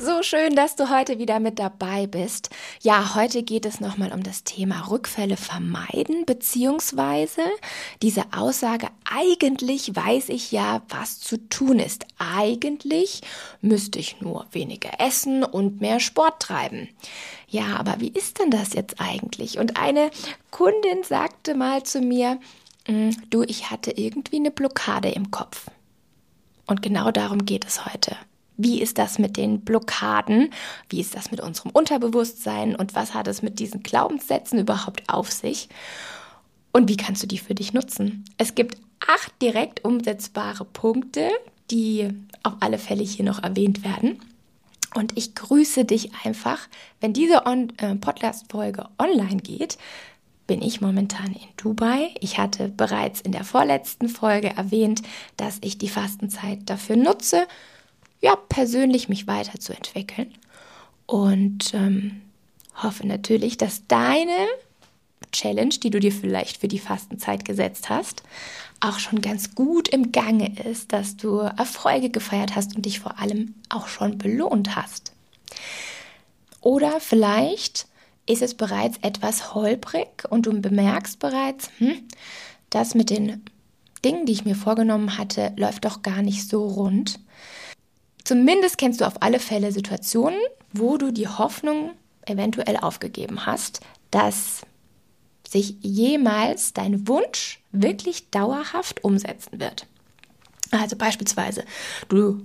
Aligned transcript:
So 0.00 0.22
schön, 0.22 0.54
dass 0.54 0.76
du 0.76 0.90
heute 0.90 1.18
wieder 1.18 1.40
mit 1.40 1.58
dabei 1.58 2.06
bist. 2.06 2.50
Ja, 2.80 3.16
heute 3.16 3.42
geht 3.42 3.66
es 3.66 3.80
nochmal 3.80 4.12
um 4.12 4.22
das 4.22 4.44
Thema 4.44 4.88
Rückfälle 4.88 5.36
vermeiden, 5.36 6.24
beziehungsweise 6.24 7.42
diese 8.00 8.22
Aussage, 8.32 8.86
eigentlich 9.04 9.96
weiß 9.96 10.28
ich 10.28 10.52
ja, 10.52 10.82
was 10.88 11.18
zu 11.18 11.36
tun 11.48 11.80
ist. 11.80 12.06
Eigentlich 12.16 13.22
müsste 13.60 13.98
ich 13.98 14.20
nur 14.20 14.46
weniger 14.52 15.00
essen 15.00 15.42
und 15.42 15.80
mehr 15.80 15.98
Sport 15.98 16.42
treiben. 16.42 16.88
Ja, 17.48 17.76
aber 17.76 17.96
wie 17.98 18.12
ist 18.12 18.38
denn 18.38 18.52
das 18.52 18.74
jetzt 18.74 19.00
eigentlich? 19.00 19.58
Und 19.58 19.78
eine 19.78 20.12
Kundin 20.52 21.02
sagte 21.02 21.54
mal 21.54 21.82
zu 21.82 22.00
mir, 22.02 22.38
hm, 22.86 23.16
du, 23.30 23.42
ich 23.42 23.72
hatte 23.72 23.90
irgendwie 23.90 24.36
eine 24.36 24.52
Blockade 24.52 25.08
im 25.08 25.32
Kopf. 25.32 25.66
Und 26.68 26.82
genau 26.82 27.10
darum 27.10 27.44
geht 27.44 27.66
es 27.66 27.84
heute. 27.84 28.16
Wie 28.58 28.82
ist 28.82 28.98
das 28.98 29.18
mit 29.18 29.36
den 29.36 29.60
Blockaden? 29.60 30.50
Wie 30.90 31.00
ist 31.00 31.14
das 31.14 31.30
mit 31.30 31.40
unserem 31.40 31.70
Unterbewusstsein? 31.70 32.74
Und 32.74 32.94
was 32.96 33.14
hat 33.14 33.28
es 33.28 33.40
mit 33.40 33.60
diesen 33.60 33.84
Glaubenssätzen 33.84 34.58
überhaupt 34.58 35.04
auf 35.08 35.30
sich? 35.30 35.68
Und 36.72 36.88
wie 36.88 36.96
kannst 36.96 37.22
du 37.22 37.28
die 37.28 37.38
für 37.38 37.54
dich 37.54 37.72
nutzen? 37.72 38.24
Es 38.36 38.56
gibt 38.56 38.76
acht 39.06 39.32
direkt 39.40 39.84
umsetzbare 39.84 40.64
Punkte, 40.64 41.30
die 41.70 42.08
auf 42.42 42.54
alle 42.58 42.78
Fälle 42.78 43.04
hier 43.04 43.24
noch 43.24 43.42
erwähnt 43.42 43.84
werden. 43.84 44.20
Und 44.94 45.16
ich 45.16 45.36
grüße 45.36 45.84
dich 45.84 46.10
einfach, 46.24 46.58
wenn 47.00 47.12
diese 47.12 47.46
On 47.46 47.72
äh, 47.78 47.94
Podcast-Folge 47.94 48.86
online 48.98 49.36
geht, 49.36 49.78
bin 50.48 50.62
ich 50.62 50.80
momentan 50.80 51.32
in 51.32 51.48
Dubai. 51.56 52.14
Ich 52.20 52.38
hatte 52.38 52.70
bereits 52.70 53.20
in 53.20 53.30
der 53.30 53.44
vorletzten 53.44 54.08
Folge 54.08 54.48
erwähnt, 54.48 55.02
dass 55.36 55.58
ich 55.60 55.78
die 55.78 55.90
Fastenzeit 55.90 56.60
dafür 56.64 56.96
nutze, 56.96 57.46
ja, 58.20 58.36
persönlich 58.36 59.08
mich 59.08 59.26
weiterzuentwickeln. 59.26 60.34
Und 61.06 61.72
ähm, 61.74 62.22
hoffe 62.74 63.06
natürlich, 63.06 63.56
dass 63.56 63.86
deine 63.86 64.46
Challenge, 65.32 65.74
die 65.82 65.90
du 65.90 66.00
dir 66.00 66.12
vielleicht 66.12 66.58
für 66.58 66.68
die 66.68 66.78
Fastenzeit 66.78 67.44
gesetzt 67.44 67.88
hast, 67.88 68.22
auch 68.80 68.98
schon 68.98 69.20
ganz 69.20 69.54
gut 69.54 69.88
im 69.88 70.12
Gange 70.12 70.56
ist, 70.64 70.92
dass 70.92 71.16
du 71.16 71.38
Erfolge 71.38 72.10
gefeiert 72.10 72.54
hast 72.54 72.76
und 72.76 72.86
dich 72.86 73.00
vor 73.00 73.18
allem 73.18 73.54
auch 73.68 73.88
schon 73.88 74.18
belohnt 74.18 74.76
hast. 74.76 75.12
Oder 76.60 77.00
vielleicht 77.00 77.86
ist 78.26 78.42
es 78.42 78.54
bereits 78.54 78.98
etwas 79.02 79.54
holprig 79.54 80.24
und 80.28 80.46
du 80.46 80.60
bemerkst 80.60 81.18
bereits, 81.18 81.70
hm, 81.78 82.02
das 82.70 82.94
mit 82.94 83.10
den 83.10 83.42
Dingen, 84.04 84.26
die 84.26 84.32
ich 84.32 84.44
mir 84.44 84.54
vorgenommen 84.54 85.18
hatte, 85.18 85.52
läuft 85.56 85.84
doch 85.84 86.02
gar 86.02 86.22
nicht 86.22 86.48
so 86.48 86.66
rund. 86.66 87.18
Zumindest 88.28 88.76
kennst 88.76 89.00
du 89.00 89.06
auf 89.06 89.22
alle 89.22 89.38
Fälle 89.38 89.72
Situationen, 89.72 90.38
wo 90.74 90.98
du 90.98 91.12
die 91.12 91.28
Hoffnung 91.28 91.92
eventuell 92.26 92.76
aufgegeben 92.76 93.46
hast, 93.46 93.80
dass 94.10 94.60
sich 95.48 95.76
jemals 95.80 96.74
dein 96.74 97.08
Wunsch 97.08 97.58
wirklich 97.72 98.28
dauerhaft 98.28 99.02
umsetzen 99.02 99.60
wird. 99.60 99.86
Also 100.70 100.94
beispielsweise 100.96 101.64
du 102.10 102.42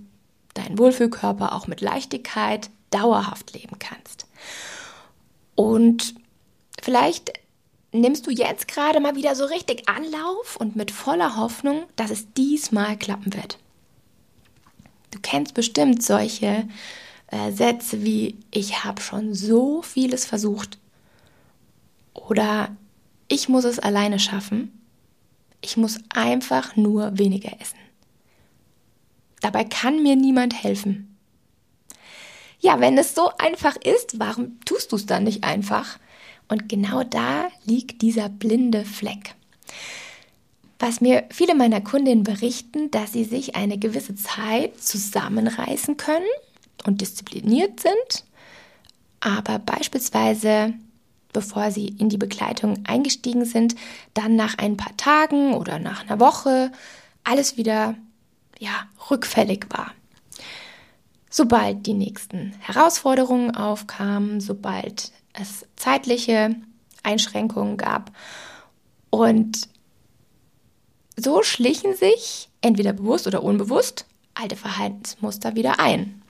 deinen 0.53 0.77
Wohlfühlkörper 0.77 1.51
auch 1.51 1.67
mit 1.67 1.81
Leichtigkeit 1.81 2.69
dauerhaft 2.89 3.51
leben 3.53 3.77
kannst. 3.77 4.25
Und 5.55 6.15
vielleicht 6.81 7.33
nimmst 7.91 8.25
du 8.25 8.31
jetzt 8.31 8.69
gerade 8.69 9.01
mal 9.01 9.17
wieder 9.17 9.35
so 9.35 9.43
richtig 9.43 9.89
Anlauf 9.89 10.55
und 10.55 10.77
mit 10.77 10.91
voller 10.91 11.35
Hoffnung, 11.35 11.83
dass 11.97 12.09
es 12.09 12.31
diesmal 12.35 12.95
klappen 12.97 13.33
wird. 13.33 13.57
Du 15.13 15.19
kennst 15.21 15.53
bestimmt 15.53 16.01
solche 16.01 16.67
äh, 17.27 17.51
Sätze 17.51 18.03
wie 18.03 18.35
ich 18.49 18.83
habe 18.83 18.99
schon 18.99 19.35
so 19.35 19.83
vieles 19.83 20.25
versucht 20.25 20.79
oder 22.15 22.75
ich 23.27 23.47
muss 23.47 23.63
es 23.63 23.77
alleine 23.77 24.17
schaffen. 24.17 24.71
Ich 25.61 25.77
muss 25.77 25.99
einfach 26.09 26.75
nur 26.75 27.15
weniger 27.19 27.51
essen. 27.61 27.77
Dabei 29.39 29.65
kann 29.65 30.01
mir 30.01 30.15
niemand 30.15 30.63
helfen. 30.63 31.15
Ja, 32.59 32.79
wenn 32.79 32.97
es 32.97 33.13
so 33.13 33.29
einfach 33.37 33.75
ist, 33.75 34.19
warum 34.19 34.59
tust 34.61 34.91
du 34.91 34.95
es 34.95 35.05
dann 35.05 35.25
nicht 35.25 35.43
einfach? 35.43 35.99
Und 36.47 36.69
genau 36.69 37.03
da 37.03 37.49
liegt 37.65 38.01
dieser 38.01 38.29
blinde 38.29 38.83
Fleck 38.83 39.35
was 40.83 40.99
mir 40.99 41.23
viele 41.29 41.55
meiner 41.55 41.79
Kundinnen 41.79 42.25
berichten, 42.25 42.91
dass 42.91 43.13
sie 43.13 43.23
sich 43.23 43.55
eine 43.55 43.77
gewisse 43.77 44.15
Zeit 44.15 44.81
zusammenreißen 44.81 45.95
können 45.95 46.25
und 46.85 46.99
diszipliniert 46.99 47.79
sind, 47.79 48.25
aber 49.21 49.59
beispielsweise 49.59 50.73
bevor 51.31 51.71
sie 51.71 51.87
in 51.87 52.09
die 52.09 52.17
Begleitung 52.17 52.83
eingestiegen 52.85 53.45
sind, 53.45 53.75
dann 54.13 54.35
nach 54.35 54.57
ein 54.57 54.75
paar 54.75 54.95
Tagen 54.97 55.53
oder 55.53 55.79
nach 55.79 56.01
einer 56.03 56.19
Woche 56.19 56.69
alles 57.23 57.55
wieder 57.55 57.95
ja, 58.59 58.87
rückfällig 59.09 59.67
war. 59.69 59.93
Sobald 61.29 61.85
die 61.87 61.93
nächsten 61.93 62.53
Herausforderungen 62.59 63.55
aufkamen, 63.55 64.41
sobald 64.41 65.13
es 65.31 65.65
zeitliche 65.77 66.57
Einschränkungen 67.03 67.77
gab 67.77 68.11
und 69.09 69.69
so 71.15 71.43
schlichen 71.43 71.95
sich, 71.95 72.49
entweder 72.61 72.93
bewusst 72.93 73.27
oder 73.27 73.43
unbewusst, 73.43 74.05
alte 74.33 74.55
Verhaltensmuster 74.55 75.55
wieder 75.55 75.79
ein. 75.79 76.21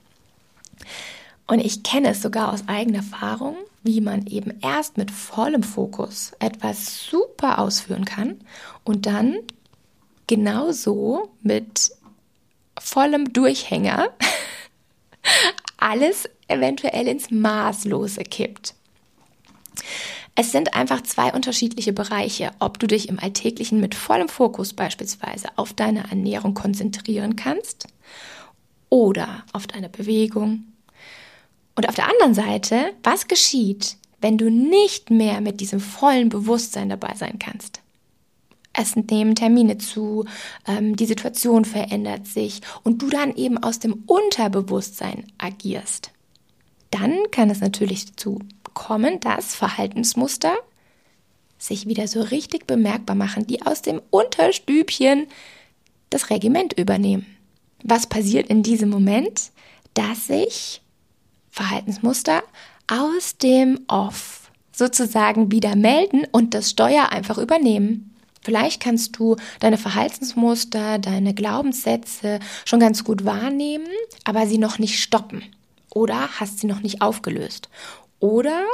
Und 1.46 1.60
ich 1.60 1.82
kenne 1.82 2.10
es 2.10 2.22
sogar 2.22 2.52
aus 2.52 2.68
eigener 2.68 2.98
Erfahrung, 2.98 3.56
wie 3.82 4.00
man 4.00 4.26
eben 4.26 4.58
erst 4.62 4.96
mit 4.96 5.10
vollem 5.10 5.62
Fokus 5.62 6.32
etwas 6.38 7.04
super 7.04 7.58
ausführen 7.58 8.04
kann 8.04 8.40
und 8.82 9.06
dann 9.06 9.38
genauso 10.26 11.30
mit 11.42 11.92
vollem 12.78 13.32
Durchhänger 13.32 14.08
alles 15.76 16.28
eventuell 16.48 17.08
ins 17.08 17.30
Maßlose 17.30 18.22
kippt. 18.22 18.74
Es 20.36 20.50
sind 20.50 20.74
einfach 20.74 21.02
zwei 21.02 21.32
unterschiedliche 21.32 21.92
Bereiche, 21.92 22.50
ob 22.58 22.80
du 22.80 22.88
dich 22.88 23.08
im 23.08 23.20
Alltäglichen 23.20 23.80
mit 23.80 23.94
vollem 23.94 24.28
Fokus 24.28 24.72
beispielsweise 24.72 25.48
auf 25.56 25.72
deine 25.72 26.10
Ernährung 26.10 26.54
konzentrieren 26.54 27.36
kannst 27.36 27.86
oder 28.88 29.44
auf 29.52 29.68
deine 29.68 29.88
Bewegung. 29.88 30.64
Und 31.76 31.88
auf 31.88 31.94
der 31.94 32.08
anderen 32.08 32.34
Seite, 32.34 32.92
was 33.04 33.28
geschieht, 33.28 33.96
wenn 34.20 34.36
du 34.36 34.50
nicht 34.50 35.10
mehr 35.10 35.40
mit 35.40 35.60
diesem 35.60 35.80
vollen 35.80 36.30
Bewusstsein 36.30 36.88
dabei 36.88 37.14
sein 37.14 37.38
kannst? 37.38 37.80
Es 38.72 38.96
nehmen 38.96 39.36
Termine 39.36 39.78
zu, 39.78 40.24
ähm, 40.66 40.96
die 40.96 41.06
Situation 41.06 41.64
verändert 41.64 42.26
sich 42.26 42.60
und 42.82 43.02
du 43.02 43.08
dann 43.08 43.36
eben 43.36 43.56
aus 43.62 43.78
dem 43.78 44.02
Unterbewusstsein 44.06 45.26
agierst. 45.38 46.10
Dann 46.90 47.16
kann 47.30 47.50
es 47.50 47.60
natürlich 47.60 48.06
dazu 48.06 48.40
kommen, 48.74 49.20
dass 49.20 49.54
Verhaltensmuster 49.54 50.54
sich 51.58 51.86
wieder 51.86 52.08
so 52.08 52.20
richtig 52.20 52.66
bemerkbar 52.66 53.16
machen, 53.16 53.46
die 53.46 53.64
aus 53.64 53.82
dem 53.82 54.02
Unterstübchen 54.10 55.26
das 56.10 56.30
Regiment 56.30 56.74
übernehmen. 56.74 57.26
Was 57.82 58.06
passiert 58.06 58.48
in 58.48 58.62
diesem 58.62 58.90
Moment? 58.90 59.50
Dass 59.94 60.26
sich 60.26 60.82
Verhaltensmuster 61.50 62.42
aus 62.88 63.38
dem 63.38 63.80
Off 63.86 64.50
sozusagen 64.72 65.52
wieder 65.52 65.76
melden 65.76 66.26
und 66.32 66.54
das 66.54 66.70
Steuer 66.70 67.10
einfach 67.10 67.38
übernehmen. 67.38 68.14
Vielleicht 68.42 68.82
kannst 68.82 69.16
du 69.18 69.36
deine 69.60 69.78
Verhaltensmuster, 69.78 70.98
deine 70.98 71.32
Glaubenssätze 71.32 72.40
schon 72.64 72.80
ganz 72.80 73.04
gut 73.04 73.24
wahrnehmen, 73.24 73.88
aber 74.24 74.46
sie 74.46 74.58
noch 74.58 74.78
nicht 74.78 75.00
stoppen 75.00 75.42
oder 75.94 76.28
hast 76.40 76.58
sie 76.58 76.66
noch 76.66 76.80
nicht 76.80 77.00
aufgelöst. 77.00 77.70
Oder 78.24 78.64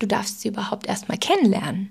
du 0.00 0.06
darfst 0.06 0.42
sie 0.42 0.48
überhaupt 0.48 0.86
erstmal 0.86 1.16
kennenlernen. 1.16 1.90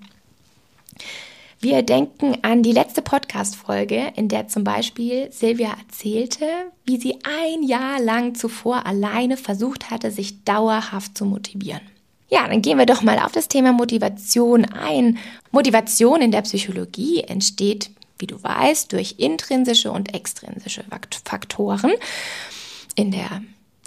Wir 1.58 1.82
denken 1.82 2.38
an 2.42 2.62
die 2.62 2.70
letzte 2.70 3.02
Podcast-Folge, 3.02 4.12
in 4.14 4.28
der 4.28 4.46
zum 4.46 4.62
Beispiel 4.62 5.26
Silvia 5.32 5.70
erzählte, 5.70 6.46
wie 6.84 6.96
sie 6.96 7.18
ein 7.24 7.64
Jahr 7.64 7.98
lang 8.00 8.36
zuvor 8.36 8.86
alleine 8.86 9.36
versucht 9.36 9.90
hatte, 9.90 10.12
sich 10.12 10.44
dauerhaft 10.44 11.18
zu 11.18 11.24
motivieren. 11.24 11.80
Ja, 12.28 12.46
dann 12.46 12.62
gehen 12.62 12.78
wir 12.78 12.86
doch 12.86 13.02
mal 13.02 13.18
auf 13.18 13.32
das 13.32 13.48
Thema 13.48 13.72
Motivation 13.72 14.64
ein. 14.66 15.18
Motivation 15.50 16.22
in 16.22 16.30
der 16.30 16.42
Psychologie 16.42 17.24
entsteht, 17.24 17.90
wie 18.20 18.28
du 18.28 18.40
weißt, 18.40 18.92
durch 18.92 19.16
intrinsische 19.18 19.90
und 19.90 20.14
extrinsische 20.14 20.84
Faktoren. 21.24 21.90
In 22.94 23.10
der 23.10 23.42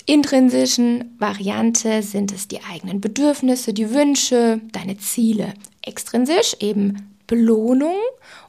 intrinsischen 0.06 1.15
Variante 1.19 2.03
sind 2.03 2.31
es 2.31 2.48
die 2.48 2.63
eigenen 2.63 3.01
Bedürfnisse, 3.01 3.74
die 3.74 3.94
Wünsche, 3.94 4.62
deine 4.71 4.98
Ziele. 4.98 5.53
Extrinsisch 5.81 6.56
eben 6.59 7.15
Belohnung 7.27 7.95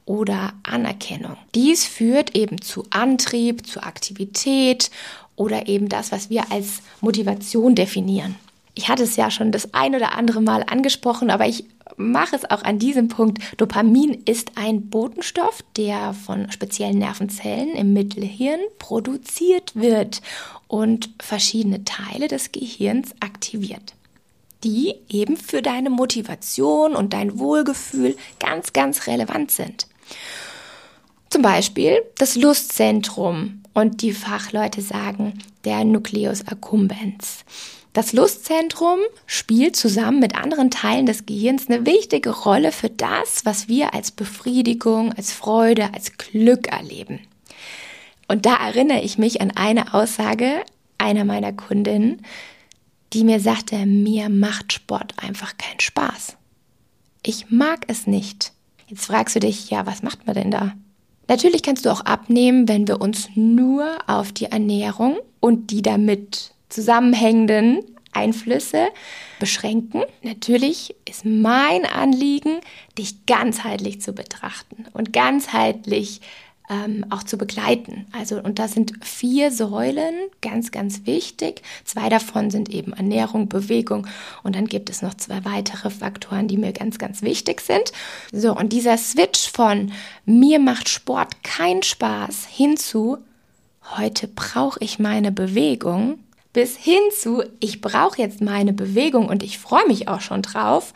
oder 0.04 0.54
Anerkennung. 0.64 1.36
Dies 1.54 1.84
führt 1.84 2.36
eben 2.36 2.60
zu 2.60 2.84
Antrieb, 2.90 3.66
zu 3.66 3.82
Aktivität 3.82 4.90
oder 5.36 5.68
eben 5.68 5.88
das, 5.88 6.12
was 6.12 6.30
wir 6.30 6.50
als 6.50 6.80
Motivation 7.00 7.74
definieren. 7.74 8.36
Ich 8.74 8.88
hatte 8.88 9.02
es 9.02 9.16
ja 9.16 9.30
schon 9.30 9.52
das 9.52 9.74
ein 9.74 9.94
oder 9.94 10.16
andere 10.16 10.40
Mal 10.40 10.64
angesprochen, 10.66 11.30
aber 11.30 11.46
ich 11.46 11.64
mache 11.96 12.36
es 12.36 12.50
auch 12.50 12.62
an 12.62 12.78
diesem 12.78 13.08
Punkt. 13.08 13.38
Dopamin 13.58 14.22
ist 14.24 14.52
ein 14.54 14.88
Botenstoff, 14.88 15.62
der 15.76 16.14
von 16.14 16.50
speziellen 16.50 16.98
Nervenzellen 16.98 17.74
im 17.74 17.92
Mittelhirn 17.92 18.60
produziert 18.78 19.76
wird 19.76 20.22
und 20.68 21.10
verschiedene 21.20 21.84
Teile 21.84 22.28
des 22.28 22.50
Gehirns 22.52 23.14
aktiviert, 23.20 23.92
die 24.64 24.94
eben 25.08 25.36
für 25.36 25.60
deine 25.60 25.90
Motivation 25.90 26.96
und 26.96 27.12
dein 27.12 27.38
Wohlgefühl 27.38 28.16
ganz, 28.38 28.72
ganz 28.72 29.06
relevant 29.06 29.50
sind. 29.50 29.86
Zum 31.28 31.42
Beispiel 31.42 32.02
das 32.16 32.36
Lustzentrum 32.36 33.62
und 33.74 34.02
die 34.02 34.12
Fachleute 34.12 34.80
sagen 34.80 35.38
der 35.64 35.84
Nucleus 35.84 36.46
accumbens. 36.46 37.44
Das 37.92 38.14
Lustzentrum 38.14 39.00
spielt 39.26 39.76
zusammen 39.76 40.18
mit 40.18 40.34
anderen 40.34 40.70
Teilen 40.70 41.04
des 41.04 41.26
Gehirns 41.26 41.68
eine 41.68 41.84
wichtige 41.84 42.30
Rolle 42.30 42.72
für 42.72 42.88
das, 42.88 43.44
was 43.44 43.68
wir 43.68 43.92
als 43.92 44.10
Befriedigung, 44.10 45.12
als 45.12 45.32
Freude, 45.32 45.92
als 45.92 46.16
Glück 46.16 46.68
erleben. 46.68 47.20
Und 48.28 48.46
da 48.46 48.54
erinnere 48.54 49.02
ich 49.02 49.18
mich 49.18 49.42
an 49.42 49.50
eine 49.50 49.92
Aussage 49.92 50.64
einer 50.96 51.26
meiner 51.26 51.52
Kundinnen, 51.52 52.22
die 53.12 53.24
mir 53.24 53.40
sagte, 53.40 53.84
mir 53.84 54.30
macht 54.30 54.72
Sport 54.72 55.14
einfach 55.18 55.58
keinen 55.58 55.80
Spaß. 55.80 56.38
Ich 57.22 57.50
mag 57.50 57.84
es 57.88 58.06
nicht. 58.06 58.52
Jetzt 58.86 59.04
fragst 59.04 59.36
du 59.36 59.40
dich, 59.40 59.68
ja, 59.68 59.84
was 59.84 60.02
macht 60.02 60.26
man 60.26 60.34
denn 60.34 60.50
da? 60.50 60.72
Natürlich 61.28 61.62
kannst 61.62 61.84
du 61.84 61.90
auch 61.90 62.00
abnehmen, 62.00 62.68
wenn 62.68 62.88
wir 62.88 63.02
uns 63.02 63.28
nur 63.34 63.98
auf 64.06 64.32
die 64.32 64.46
Ernährung 64.46 65.18
und 65.40 65.70
die 65.70 65.82
damit 65.82 66.54
zusammenhängenden 66.72 67.84
Einflüsse 68.12 68.88
beschränken. 69.38 70.02
Natürlich 70.22 70.94
ist 71.08 71.24
mein 71.24 71.84
Anliegen, 71.84 72.60
dich 72.98 73.26
ganzheitlich 73.26 74.00
zu 74.00 74.12
betrachten 74.12 74.86
und 74.92 75.12
ganzheitlich 75.12 76.20
ähm, 76.70 77.04
auch 77.10 77.22
zu 77.22 77.36
begleiten. 77.36 78.06
Also, 78.12 78.40
und 78.40 78.58
da 78.58 78.68
sind 78.68 78.92
vier 79.04 79.50
Säulen 79.50 80.14
ganz, 80.40 80.70
ganz 80.70 81.06
wichtig. 81.06 81.62
Zwei 81.84 82.08
davon 82.08 82.50
sind 82.50 82.68
eben 82.68 82.92
Ernährung, 82.92 83.48
Bewegung 83.48 84.06
und 84.42 84.54
dann 84.54 84.66
gibt 84.66 84.88
es 84.88 85.02
noch 85.02 85.14
zwei 85.14 85.44
weitere 85.44 85.90
Faktoren, 85.90 86.48
die 86.48 86.56
mir 86.56 86.72
ganz, 86.72 86.98
ganz 86.98 87.22
wichtig 87.22 87.60
sind. 87.60 87.92
So, 88.32 88.56
und 88.56 88.72
dieser 88.72 88.96
Switch 88.96 89.50
von 89.50 89.92
mir 90.24 90.60
macht 90.60 90.88
Sport 90.88 91.42
keinen 91.42 91.82
Spaß 91.82 92.46
hinzu, 92.46 93.18
heute 93.96 94.28
brauche 94.28 94.78
ich 94.80 94.98
meine 94.98 95.32
Bewegung, 95.32 96.18
bis 96.52 96.76
hin 96.76 97.00
zu, 97.18 97.42
ich 97.60 97.80
brauche 97.80 98.20
jetzt 98.20 98.40
meine 98.40 98.72
Bewegung 98.72 99.28
und 99.28 99.42
ich 99.42 99.58
freue 99.58 99.86
mich 99.86 100.08
auch 100.08 100.20
schon 100.20 100.42
drauf, 100.42 100.92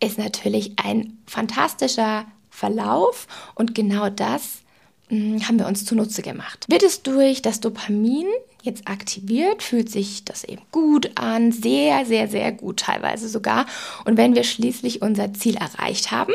ist 0.00 0.18
natürlich 0.18 0.72
ein 0.82 1.18
fantastischer 1.26 2.24
Verlauf 2.50 3.26
und 3.54 3.74
genau 3.74 4.10
das 4.10 4.62
hm, 5.08 5.46
haben 5.46 5.58
wir 5.58 5.66
uns 5.66 5.84
zunutze 5.84 6.22
gemacht. 6.22 6.66
Wird 6.68 6.82
es 6.82 7.02
durch 7.02 7.42
das 7.42 7.60
Dopamin 7.60 8.26
jetzt 8.62 8.88
aktiviert, 8.88 9.62
fühlt 9.62 9.90
sich 9.90 10.24
das 10.24 10.44
eben 10.44 10.62
gut 10.72 11.10
an, 11.14 11.52
sehr, 11.52 12.04
sehr, 12.04 12.28
sehr 12.28 12.52
gut 12.52 12.80
teilweise 12.80 13.28
sogar. 13.28 13.66
Und 14.04 14.16
wenn 14.16 14.34
wir 14.34 14.44
schließlich 14.44 15.02
unser 15.02 15.32
Ziel 15.32 15.56
erreicht 15.56 16.10
haben, 16.10 16.34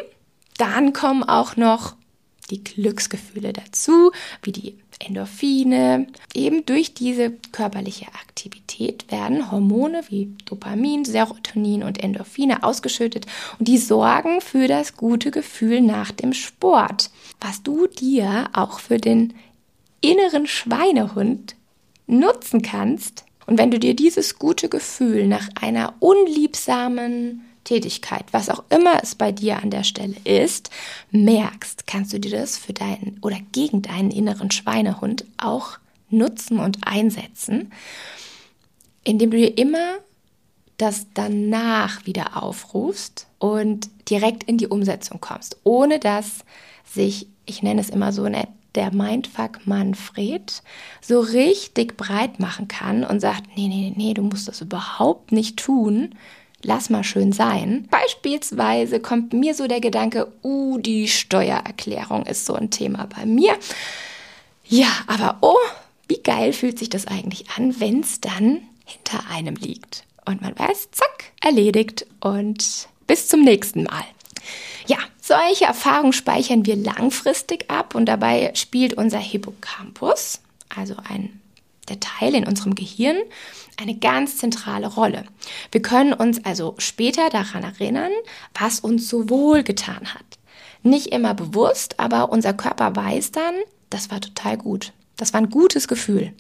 dann 0.57 0.93
kommen 0.93 1.23
auch 1.23 1.57
noch 1.57 1.95
die 2.49 2.63
Glücksgefühle 2.63 3.53
dazu, 3.53 4.11
wie 4.43 4.51
die 4.51 4.77
Endorphine. 4.99 6.07
Eben 6.33 6.65
durch 6.65 6.93
diese 6.93 7.31
körperliche 7.51 8.07
Aktivität 8.07 9.11
werden 9.11 9.51
Hormone 9.51 10.03
wie 10.09 10.29
Dopamin, 10.45 11.05
Serotonin 11.05 11.83
und 11.83 12.03
Endorphine 12.03 12.63
ausgeschüttet 12.63 13.25
und 13.59 13.67
die 13.67 13.77
sorgen 13.77 14.41
für 14.41 14.67
das 14.67 14.95
gute 14.95 15.31
Gefühl 15.31 15.81
nach 15.81 16.11
dem 16.11 16.33
Sport, 16.33 17.09
was 17.41 17.63
du 17.63 17.87
dir 17.87 18.49
auch 18.53 18.79
für 18.79 18.97
den 18.97 19.33
inneren 20.01 20.47
Schweinehund 20.47 21.55
nutzen 22.07 22.61
kannst. 22.61 23.25
Und 23.47 23.57
wenn 23.57 23.71
du 23.71 23.79
dir 23.79 23.95
dieses 23.95 24.39
gute 24.39 24.69
Gefühl 24.69 25.27
nach 25.27 25.49
einer 25.59 25.93
unliebsamen 25.99 27.41
Tätigkeit, 27.65 28.25
was 28.31 28.49
auch 28.49 28.63
immer 28.69 29.03
es 29.03 29.15
bei 29.15 29.33
dir 29.33 29.61
an 29.61 29.71
der 29.71 29.83
Stelle 29.83 30.15
ist, 30.23 30.69
merkst, 31.11 31.85
kannst 31.85 32.13
du 32.13 32.19
dir 32.19 32.31
das 32.31 32.57
für 32.57 32.71
deinen 32.71 33.19
oder 33.21 33.37
gegen 33.51 33.81
deinen 33.81 34.11
inneren 34.11 34.51
Schweinehund 34.51 35.25
auch 35.37 35.77
nutzen 36.09 36.59
und 36.59 36.87
einsetzen, 36.87 37.73
indem 39.03 39.31
du 39.31 39.37
dir 39.37 39.57
immer 39.57 39.95
das 40.77 41.07
danach 41.13 42.05
wieder 42.05 42.41
aufrufst 42.41 43.27
und 43.39 43.89
direkt 44.09 44.43
in 44.43 44.57
die 44.57 44.67
Umsetzung 44.67 45.19
kommst, 45.21 45.57
ohne 45.63 45.99
dass 45.99 46.45
sich, 46.85 47.27
ich 47.45 47.63
nenne 47.63 47.81
es 47.81 47.89
immer 47.89 48.11
so 48.11 48.27
nett, 48.27 48.49
der 48.75 48.93
Mindfuck 48.93 49.65
Manfred 49.65 50.61
so 51.01 51.21
richtig 51.21 51.95
breit 51.95 52.39
machen 52.39 52.67
kann 52.67 53.03
und 53.03 53.21
sagt, 53.21 53.55
nee, 53.55 53.67
nee, 53.67 53.93
nee, 53.95 54.13
du 54.13 54.21
musst 54.21 54.47
das 54.47 54.61
überhaupt 54.61 55.31
nicht 55.31 55.57
tun, 55.57 56.13
lass 56.65 56.89
mal 56.89 57.03
schön 57.03 57.31
sein. 57.31 57.87
Beispielsweise 57.91 58.99
kommt 58.99 59.33
mir 59.33 59.53
so 59.53 59.67
der 59.67 59.79
Gedanke, 59.79 60.31
uh, 60.43 60.77
die 60.79 61.07
Steuererklärung 61.07 62.25
ist 62.25 62.45
so 62.45 62.55
ein 62.55 62.71
Thema 62.71 63.07
bei 63.15 63.25
mir. 63.25 63.55
Ja, 64.65 64.87
aber 65.07 65.37
oh, 65.41 65.57
wie 66.07 66.21
geil 66.21 66.53
fühlt 66.53 66.79
sich 66.79 66.89
das 66.89 67.07
eigentlich 67.07 67.51
an, 67.55 67.79
wenn 67.79 68.01
es 68.01 68.19
dann 68.19 68.61
hinter 68.85 69.29
einem 69.29 69.55
liegt. 69.55 70.03
Und 70.25 70.41
man 70.41 70.57
weiß, 70.57 70.89
zack, 70.91 71.31
erledigt 71.41 72.07
und 72.19 72.87
bis 73.05 73.27
zum 73.27 73.43
nächsten 73.43 73.83
Mal. 73.83 74.03
Ja, 74.87 74.97
solche 75.21 75.65
Erfahrungen 75.65 76.13
speichern 76.13 76.65
wir 76.65 76.75
langfristig 76.75 77.69
ab 77.69 77.93
und 77.95 78.07
dabei 78.07 78.51
spielt 78.55 78.95
unser 78.95 79.19
Hippocampus, 79.19 80.39
also 80.75 80.95
ein 81.07 81.41
der 81.89 81.99
Teil 81.99 82.35
in 82.35 82.47
unserem 82.47 82.75
Gehirn, 82.75 83.17
eine 83.77 83.97
ganz 83.97 84.37
zentrale 84.37 84.87
Rolle. 84.87 85.25
Wir 85.71 85.81
können 85.81 86.13
uns 86.13 86.43
also 86.45 86.75
später 86.77 87.29
daran 87.29 87.63
erinnern, 87.63 88.11
was 88.59 88.79
uns 88.79 89.09
so 89.09 89.29
wohl 89.29 89.63
getan 89.63 90.13
hat. 90.13 90.25
Nicht 90.83 91.07
immer 91.07 91.33
bewusst, 91.33 91.99
aber 91.99 92.31
unser 92.31 92.53
Körper 92.53 92.95
weiß 92.95 93.31
dann, 93.31 93.55
das 93.89 94.11
war 94.11 94.21
total 94.21 94.57
gut. 94.57 94.93
Das 95.17 95.33
war 95.33 95.41
ein 95.41 95.49
gutes 95.49 95.87
Gefühl. 95.87 96.33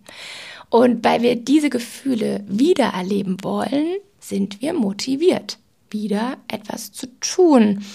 Und 0.69 1.03
weil 1.03 1.21
wir 1.21 1.35
diese 1.35 1.69
Gefühle 1.69 2.43
wieder 2.47 2.85
erleben 2.85 3.37
wollen, 3.41 3.95
sind 4.19 4.61
wir 4.61 4.73
motiviert, 4.73 5.57
wieder 5.89 6.37
etwas 6.47 6.91
zu 6.91 7.07
tun, 7.19 7.85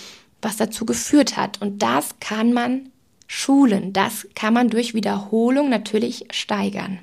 was 0.41 0.57
dazu 0.57 0.87
geführt 0.87 1.37
hat. 1.37 1.61
Und 1.61 1.83
das 1.83 2.15
kann 2.21 2.53
man 2.53 2.91
schulen. 3.31 3.93
Das 3.93 4.27
kann 4.35 4.53
man 4.53 4.71
durch 4.71 4.93
Wiederholung 4.93 5.69
natürlich 5.69 6.25
steigern. 6.33 6.99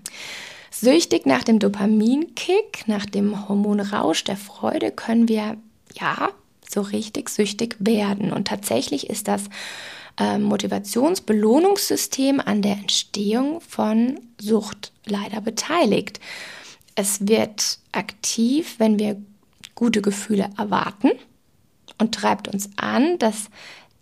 Süchtig 0.70 1.26
nach 1.26 1.46
dem 1.46 1.60
Dopaminkick, 1.60 2.86
nach 2.86 3.06
dem 3.06 3.48
Hormonrausch 3.48 4.26
der 4.26 4.36
Freude 4.36 4.92
können 4.92 5.30
wir, 5.30 5.56
ja, 5.98 6.32
so 6.70 6.82
richtig 6.82 7.30
süchtig 7.30 7.78
werden. 7.80 8.34
Und 8.34 8.50
tatsächlich 8.50 9.10
ist 9.10 9.30
das 9.30 9.44
äh, 10.20 10.38
Motivationsbelohnungssystem 10.38 12.42
an 12.42 12.62
der 12.62 12.74
Entstehung 12.74 13.62
von 13.62 14.20
Sucht 14.38 14.92
leider 15.06 15.40
beteiligt. 15.40 16.20
Es 16.96 17.26
wird 17.26 17.80
aktiv, 17.94 18.76
wenn 18.80 19.00
wir 19.00 19.16
gute 19.76 20.02
Gefühle 20.02 20.50
erwarten 20.58 21.12
und 22.00 22.14
treibt 22.14 22.50
uns 22.50 22.70
an, 22.76 23.18
das 23.18 23.46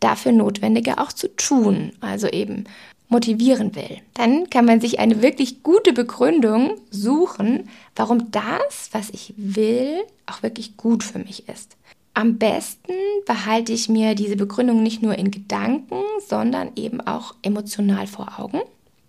dafür 0.05 0.31
Notwendige 0.31 0.99
auch 0.99 1.11
zu 1.11 1.35
tun. 1.35 1.91
Also 1.99 2.27
eben 2.27 2.65
motivieren 3.09 3.75
will, 3.75 3.99
dann 4.13 4.49
kann 4.49 4.65
man 4.65 4.81
sich 4.81 4.99
eine 4.99 5.21
wirklich 5.21 5.61
gute 5.63 5.93
Begründung 5.93 6.75
suchen, 6.89 7.69
warum 7.95 8.31
das, 8.31 8.89
was 8.91 9.09
ich 9.11 9.33
will, 9.37 10.03
auch 10.25 10.41
wirklich 10.41 10.75
gut 10.75 11.03
für 11.03 11.19
mich 11.19 11.47
ist. 11.47 11.77
Am 12.15 12.37
besten 12.37 12.93
behalte 13.25 13.73
ich 13.73 13.89
mir 13.89 14.15
diese 14.15 14.37
Begründung 14.37 14.81
nicht 14.81 15.01
nur 15.01 15.15
in 15.17 15.31
Gedanken, 15.31 16.01
sondern 16.27 16.71
eben 16.75 17.01
auch 17.01 17.35
emotional 17.41 18.07
vor 18.07 18.39
Augen. 18.39 18.61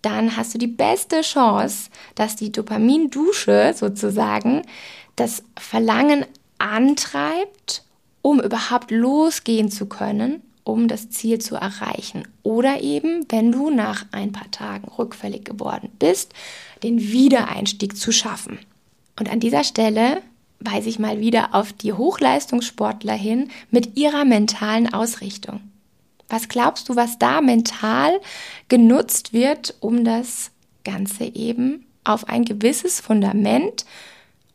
Dann 0.02 0.36
hast 0.36 0.54
du 0.54 0.58
die 0.58 0.66
beste 0.66 1.22
Chance, 1.22 1.90
dass 2.16 2.36
die 2.36 2.52
Dopamindusche 2.52 3.74
sozusagen 3.74 4.62
das 5.14 5.42
Verlangen 5.58 6.26
antreibt, 6.58 7.82
um 8.22 8.40
überhaupt 8.40 8.90
losgehen 8.90 9.70
zu 9.70 9.86
können, 9.86 10.42
um 10.66 10.88
das 10.88 11.10
Ziel 11.10 11.38
zu 11.38 11.54
erreichen. 11.54 12.26
Oder 12.42 12.82
eben, 12.82 13.24
wenn 13.28 13.52
du 13.52 13.70
nach 13.70 14.04
ein 14.10 14.32
paar 14.32 14.50
Tagen 14.50 14.88
rückfällig 14.88 15.44
geworden 15.44 15.90
bist, 15.98 16.32
den 16.82 17.00
Wiedereinstieg 17.00 17.96
zu 17.96 18.10
schaffen. 18.10 18.58
Und 19.18 19.30
an 19.30 19.38
dieser 19.38 19.62
Stelle 19.62 20.22
weise 20.58 20.88
ich 20.88 20.98
mal 20.98 21.20
wieder 21.20 21.54
auf 21.54 21.72
die 21.72 21.92
Hochleistungssportler 21.92 23.12
hin 23.12 23.50
mit 23.70 23.96
ihrer 23.96 24.24
mentalen 24.24 24.92
Ausrichtung. 24.92 25.60
Was 26.28 26.48
glaubst 26.48 26.88
du, 26.88 26.96
was 26.96 27.18
da 27.18 27.40
mental 27.40 28.20
genutzt 28.68 29.32
wird, 29.32 29.76
um 29.78 30.04
das 30.04 30.50
Ganze 30.84 31.24
eben 31.24 31.86
auf 32.02 32.28
ein 32.28 32.44
gewisses 32.44 33.00
Fundament 33.00 33.86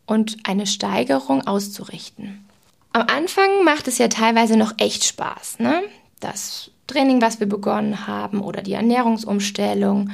und 0.06 0.40
eine 0.44 0.68
Steigerung 0.68 1.48
auszurichten? 1.48 2.46
Am 2.92 3.04
Anfang 3.08 3.64
macht 3.64 3.88
es 3.88 3.98
ja 3.98 4.10
teilweise 4.10 4.58
noch 4.58 4.74
echt 4.78 5.06
Spaß, 5.06 5.60
ne? 5.60 5.82
Das 6.22 6.72
Training, 6.88 7.22
was 7.22 7.40
wir 7.40 7.48
begonnen 7.48 8.08
haben 8.08 8.42
oder 8.42 8.62
die 8.62 8.74
Ernährungsumstellung. 8.74 10.12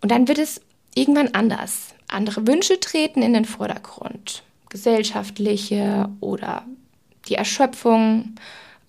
Und 0.00 0.10
dann 0.10 0.28
wird 0.28 0.38
es 0.38 0.60
irgendwann 0.94 1.34
anders. 1.34 1.94
Andere 2.08 2.46
Wünsche 2.46 2.80
treten 2.80 3.22
in 3.22 3.34
den 3.34 3.44
Vordergrund. 3.44 4.42
Gesellschaftliche 4.68 6.08
oder 6.20 6.64
die 7.28 7.34
Erschöpfung 7.34 8.36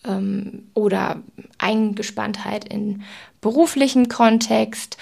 ähm, 0.06 0.68
oder 0.74 1.22
Eingespanntheit 1.58 2.66
in 2.72 3.04
beruflichen 3.42 4.08
Kontext 4.08 4.98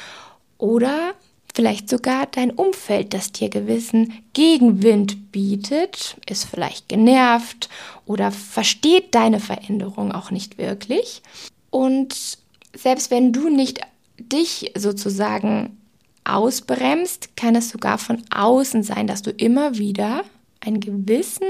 oder 0.57 1.13
vielleicht 1.59 1.89
sogar 1.89 2.25
dein 2.25 2.51
Umfeld, 2.51 3.13
das 3.13 3.33
dir 3.33 3.49
gewissen 3.49 4.13
Gegenwind 4.31 5.33
bietet, 5.33 6.15
ist 6.25 6.45
vielleicht 6.45 6.87
genervt 6.87 7.67
oder 8.05 8.31
versteht 8.31 9.13
deine 9.13 9.41
Veränderung 9.41 10.13
auch 10.13 10.31
nicht 10.31 10.57
wirklich. 10.57 11.21
Und 11.69 12.37
selbst 12.73 13.11
wenn 13.11 13.33
du 13.33 13.49
nicht 13.49 13.81
dich 14.17 14.71
sozusagen 14.77 15.77
ausbremst, 16.23 17.35
kann 17.35 17.57
es 17.57 17.67
sogar 17.67 17.97
von 17.97 18.23
außen 18.33 18.81
sein, 18.83 19.05
dass 19.05 19.21
du 19.21 19.31
immer 19.31 19.77
wieder 19.77 20.23
einen 20.61 20.79
gewissen 20.79 21.43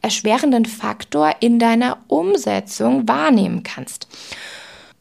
erschwerenden 0.00 0.64
Faktor 0.64 1.34
in 1.40 1.58
deiner 1.58 1.98
Umsetzung 2.08 3.06
wahrnehmen 3.06 3.62
kannst. 3.62 4.08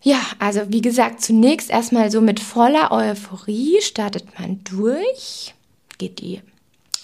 Ja, 0.01 0.22
also 0.39 0.62
wie 0.70 0.82
gesagt, 0.82 1.22
zunächst 1.22 1.70
erstmal 1.70 2.10
so 2.10 2.22
mit 2.22 2.39
voller 2.39 2.91
Euphorie 2.91 3.82
startet 3.82 4.39
man 4.39 4.63
durch, 4.63 5.53
geht 5.98 6.20
die 6.20 6.41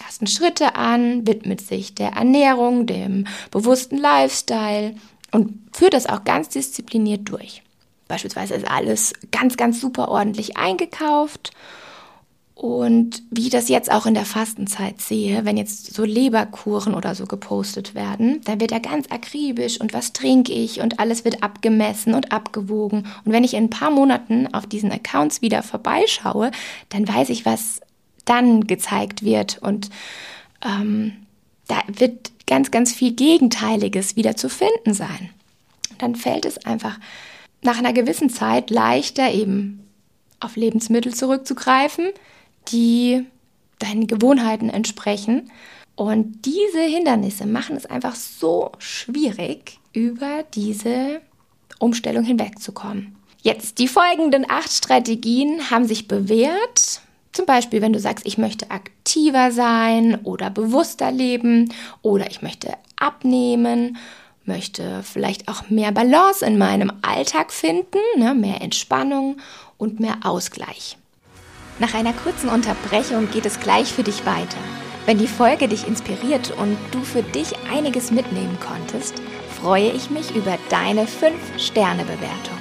ersten 0.02 0.26
Schritte 0.26 0.76
an, 0.76 1.26
widmet 1.26 1.60
sich 1.60 1.94
der 1.94 2.12
Ernährung, 2.12 2.86
dem 2.86 3.26
bewussten 3.50 3.98
Lifestyle 3.98 4.94
und 5.30 5.58
führt 5.72 5.92
das 5.92 6.06
auch 6.06 6.24
ganz 6.24 6.48
diszipliniert 6.48 7.28
durch. 7.28 7.62
Beispielsweise 8.08 8.54
ist 8.54 8.70
alles 8.70 9.12
ganz, 9.30 9.56
ganz 9.56 9.80
super 9.80 10.08
ordentlich 10.08 10.56
eingekauft 10.56 11.50
und 12.56 13.22
wie 13.30 13.42
ich 13.42 13.50
das 13.50 13.68
jetzt 13.68 13.92
auch 13.92 14.06
in 14.06 14.14
der 14.14 14.24
Fastenzeit 14.24 15.02
sehe, 15.02 15.44
wenn 15.44 15.58
jetzt 15.58 15.92
so 15.92 16.04
Leberkuren 16.04 16.94
oder 16.94 17.14
so 17.14 17.26
gepostet 17.26 17.94
werden, 17.94 18.40
dann 18.44 18.62
wird 18.62 18.72
er 18.72 18.80
ganz 18.80 19.08
akribisch 19.10 19.78
und 19.78 19.92
was 19.92 20.14
trinke 20.14 20.54
ich 20.54 20.80
und 20.80 20.98
alles 20.98 21.26
wird 21.26 21.42
abgemessen 21.42 22.14
und 22.14 22.32
abgewogen. 22.32 23.06
Und 23.26 23.32
wenn 23.32 23.44
ich 23.44 23.52
in 23.52 23.64
ein 23.64 23.70
paar 23.70 23.90
Monaten 23.90 24.46
auf 24.54 24.66
diesen 24.66 24.90
Accounts 24.90 25.42
wieder 25.42 25.62
vorbeischaue, 25.62 26.50
dann 26.88 27.06
weiß 27.06 27.28
ich, 27.28 27.44
was 27.44 27.82
dann 28.24 28.66
gezeigt 28.66 29.22
wird. 29.22 29.58
Und 29.60 29.90
ähm, 30.64 31.12
da 31.68 31.76
wird 31.88 32.32
ganz, 32.46 32.70
ganz 32.70 32.94
viel 32.94 33.12
Gegenteiliges 33.12 34.16
wieder 34.16 34.34
zu 34.34 34.48
finden 34.48 34.94
sein. 34.94 35.28
Dann 35.98 36.16
fällt 36.16 36.46
es 36.46 36.56
einfach 36.64 36.98
nach 37.60 37.76
einer 37.76 37.92
gewissen 37.92 38.30
Zeit 38.30 38.70
leichter 38.70 39.30
eben 39.30 39.86
auf 40.40 40.56
Lebensmittel 40.56 41.14
zurückzugreifen, 41.14 42.12
die 42.72 43.26
deinen 43.78 44.06
Gewohnheiten 44.06 44.70
entsprechen. 44.70 45.50
Und 45.94 46.44
diese 46.44 46.80
Hindernisse 46.80 47.46
machen 47.46 47.76
es 47.76 47.86
einfach 47.86 48.14
so 48.14 48.72
schwierig, 48.78 49.78
über 49.92 50.44
diese 50.54 51.20
Umstellung 51.78 52.24
hinwegzukommen. 52.24 53.16
Jetzt, 53.42 53.78
die 53.78 53.88
folgenden 53.88 54.44
acht 54.48 54.72
Strategien 54.72 55.70
haben 55.70 55.86
sich 55.86 56.08
bewährt. 56.08 57.00
Zum 57.32 57.46
Beispiel, 57.46 57.80
wenn 57.80 57.92
du 57.92 58.00
sagst, 58.00 58.26
ich 58.26 58.38
möchte 58.38 58.70
aktiver 58.70 59.52
sein 59.52 60.16
oder 60.24 60.50
bewusster 60.50 61.10
leben 61.10 61.72
oder 62.02 62.30
ich 62.30 62.42
möchte 62.42 62.74
abnehmen, 62.96 63.98
möchte 64.44 65.02
vielleicht 65.02 65.48
auch 65.48 65.68
mehr 65.70 65.92
Balance 65.92 66.44
in 66.44 66.58
meinem 66.58 66.92
Alltag 67.02 67.52
finden, 67.52 67.98
ne, 68.16 68.34
mehr 68.34 68.62
Entspannung 68.62 69.36
und 69.76 70.00
mehr 70.00 70.18
Ausgleich. 70.24 70.96
Nach 71.78 71.92
einer 71.92 72.14
kurzen 72.14 72.48
Unterbrechung 72.48 73.30
geht 73.30 73.44
es 73.44 73.60
gleich 73.60 73.92
für 73.92 74.02
dich 74.02 74.24
weiter. 74.24 74.56
Wenn 75.04 75.18
die 75.18 75.28
Folge 75.28 75.68
dich 75.68 75.86
inspiriert 75.86 76.52
und 76.56 76.78
du 76.90 77.02
für 77.02 77.22
dich 77.22 77.52
einiges 77.70 78.10
mitnehmen 78.10 78.58
konntest, 78.66 79.20
freue 79.60 79.90
ich 79.90 80.10
mich 80.10 80.34
über 80.34 80.56
deine 80.70 81.04
5-Sterne-Bewertung. 81.04 82.56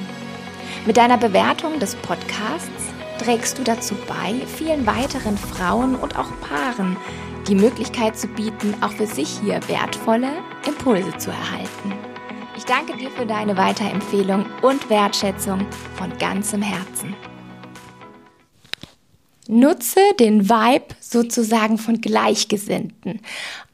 Mit 0.85 0.97
deiner 0.97 1.17
Bewertung 1.17 1.79
des 1.79 1.95
Podcasts 1.95 2.69
trägst 3.23 3.57
du 3.57 3.63
dazu 3.63 3.95
bei, 4.07 4.35
vielen 4.57 4.85
weiteren 4.85 5.37
Frauen 5.37 5.95
und 5.95 6.17
auch 6.19 6.29
Paaren 6.41 6.97
die 7.47 7.55
Möglichkeit 7.55 8.17
zu 8.17 8.27
bieten, 8.27 8.75
auch 8.81 8.91
für 8.91 9.07
sich 9.07 9.39
hier 9.41 9.59
wertvolle 9.67 10.29
Impulse 10.67 11.15
zu 11.17 11.31
erhalten. 11.31 11.93
Ich 12.57 12.65
danke 12.65 12.97
dir 12.97 13.09
für 13.11 13.25
deine 13.25 13.55
Weiterempfehlung 13.55 14.45
und 14.61 14.89
Wertschätzung 14.89 15.65
von 15.95 16.15
ganzem 16.17 16.61
Herzen. 16.61 17.15
Nutze 19.47 19.99
den 20.19 20.49
Vibe 20.49 20.95
sozusagen 20.99 21.77
von 21.77 22.01
Gleichgesinnten. 22.01 23.19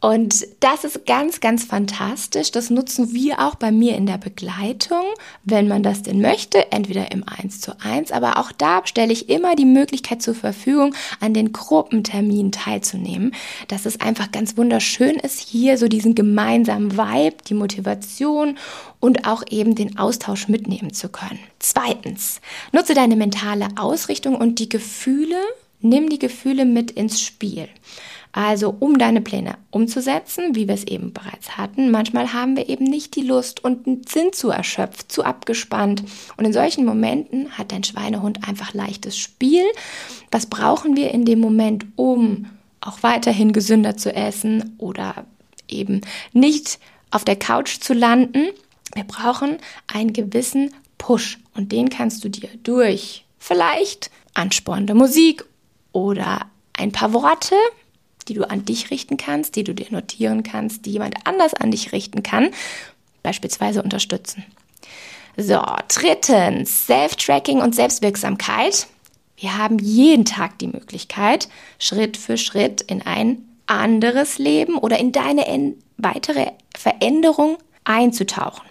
Und 0.01 0.47
das 0.59 0.83
ist 0.83 1.05
ganz, 1.05 1.41
ganz 1.41 1.63
fantastisch. 1.63 2.51
Das 2.51 2.71
nutzen 2.71 3.13
wir 3.13 3.39
auch 3.39 3.53
bei 3.53 3.71
mir 3.71 3.95
in 3.95 4.07
der 4.07 4.17
Begleitung, 4.17 5.03
wenn 5.43 5.67
man 5.67 5.83
das 5.83 6.01
denn 6.01 6.19
möchte, 6.21 6.71
entweder 6.71 7.11
im 7.11 7.23
1 7.23 7.61
zu 7.61 7.79
1, 7.79 8.11
aber 8.11 8.39
auch 8.39 8.51
da 8.51 8.81
stelle 8.85 9.13
ich 9.13 9.29
immer 9.29 9.55
die 9.55 9.65
Möglichkeit 9.65 10.23
zur 10.23 10.33
Verfügung, 10.33 10.95
an 11.19 11.35
den 11.35 11.53
Gruppenterminen 11.53 12.51
teilzunehmen, 12.51 13.33
dass 13.67 13.85
es 13.85 14.01
einfach 14.01 14.31
ganz 14.31 14.57
wunderschön 14.57 15.17
ist, 15.17 15.39
hier 15.39 15.77
so 15.77 15.87
diesen 15.87 16.15
gemeinsamen 16.15 16.97
Vibe, 16.97 17.37
die 17.47 17.53
Motivation 17.53 18.57
und 18.99 19.27
auch 19.27 19.43
eben 19.51 19.75
den 19.75 19.99
Austausch 19.99 20.47
mitnehmen 20.47 20.93
zu 20.93 21.09
können. 21.09 21.39
Zweitens, 21.59 22.41
nutze 22.71 22.95
deine 22.95 23.15
mentale 23.15 23.67
Ausrichtung 23.77 24.35
und 24.35 24.57
die 24.57 24.69
Gefühle 24.69 25.37
Nimm 25.81 26.09
die 26.09 26.19
Gefühle 26.19 26.65
mit 26.65 26.91
ins 26.91 27.21
Spiel. 27.21 27.67
Also 28.33 28.75
um 28.79 28.97
deine 28.97 29.19
Pläne 29.21 29.57
umzusetzen, 29.71 30.55
wie 30.55 30.67
wir 30.67 30.75
es 30.75 30.85
eben 30.85 31.11
bereits 31.11 31.57
hatten, 31.57 31.91
manchmal 31.91 32.31
haben 32.31 32.55
wir 32.55 32.69
eben 32.69 32.85
nicht 32.85 33.15
die 33.15 33.23
Lust 33.23 33.63
und 33.63 34.07
sind 34.09 34.35
zu 34.35 34.49
erschöpft, 34.49 35.11
zu 35.11 35.25
abgespannt. 35.25 36.03
Und 36.37 36.45
in 36.45 36.53
solchen 36.53 36.85
Momenten 36.85 37.51
hat 37.57 37.73
dein 37.73 37.83
Schweinehund 37.83 38.47
einfach 38.47 38.73
leichtes 38.73 39.17
Spiel. 39.17 39.63
Was 40.31 40.45
brauchen 40.45 40.95
wir 40.95 41.11
in 41.11 41.25
dem 41.25 41.39
Moment, 41.39 41.85
um 41.97 42.45
auch 42.79 43.03
weiterhin 43.03 43.51
gesünder 43.51 43.97
zu 43.97 44.15
essen 44.15 44.75
oder 44.77 45.25
eben 45.67 46.01
nicht 46.31 46.79
auf 47.11 47.25
der 47.25 47.35
Couch 47.35 47.79
zu 47.81 47.93
landen? 47.93 48.47
Wir 48.95 49.03
brauchen 49.03 49.57
einen 49.87 50.13
gewissen 50.13 50.73
Push 50.97 51.39
und 51.53 51.73
den 51.73 51.89
kannst 51.89 52.23
du 52.23 52.29
dir 52.29 52.49
durch 52.63 53.25
vielleicht 53.39 54.09
anspornende 54.33 54.93
Musik 54.93 55.43
oder 55.91 56.45
ein 56.73 56.91
paar 56.91 57.13
Worte, 57.13 57.55
die 58.27 58.33
du 58.33 58.49
an 58.49 58.65
dich 58.65 58.91
richten 58.91 59.17
kannst, 59.17 59.55
die 59.55 59.63
du 59.63 59.73
dir 59.73 59.87
notieren 59.89 60.43
kannst, 60.43 60.85
die 60.85 60.91
jemand 60.91 61.15
anders 61.25 61.53
an 61.53 61.71
dich 61.71 61.91
richten 61.91 62.23
kann, 62.23 62.51
beispielsweise 63.23 63.83
unterstützen. 63.83 64.45
So, 65.37 65.61
drittens, 65.87 66.87
Self-Tracking 66.87 67.61
und 67.61 67.73
Selbstwirksamkeit. 67.73 68.87
Wir 69.37 69.57
haben 69.57 69.79
jeden 69.79 70.25
Tag 70.25 70.59
die 70.59 70.67
Möglichkeit, 70.67 71.49
Schritt 71.79 72.17
für 72.17 72.37
Schritt 72.37 72.81
in 72.81 73.01
ein 73.01 73.43
anderes 73.65 74.37
Leben 74.37 74.77
oder 74.77 74.99
in 74.99 75.11
deine 75.11 75.75
weitere 75.97 76.47
Veränderung 76.75 77.57
einzutauchen. 77.83 78.70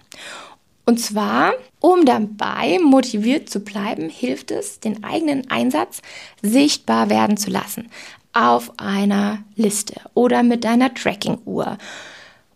Und 0.85 0.99
zwar, 0.99 1.53
um 1.79 2.05
dabei 2.05 2.79
motiviert 2.79 3.49
zu 3.49 3.59
bleiben, 3.59 4.09
hilft 4.09 4.51
es, 4.51 4.79
den 4.79 5.03
eigenen 5.03 5.49
Einsatz 5.49 6.01
sichtbar 6.41 7.09
werden 7.09 7.37
zu 7.37 7.49
lassen. 7.49 7.89
Auf 8.33 8.79
einer 8.79 9.43
Liste 9.55 10.01
oder 10.13 10.41
mit 10.41 10.63
deiner 10.63 10.93
Tracking-Uhr. 10.93 11.77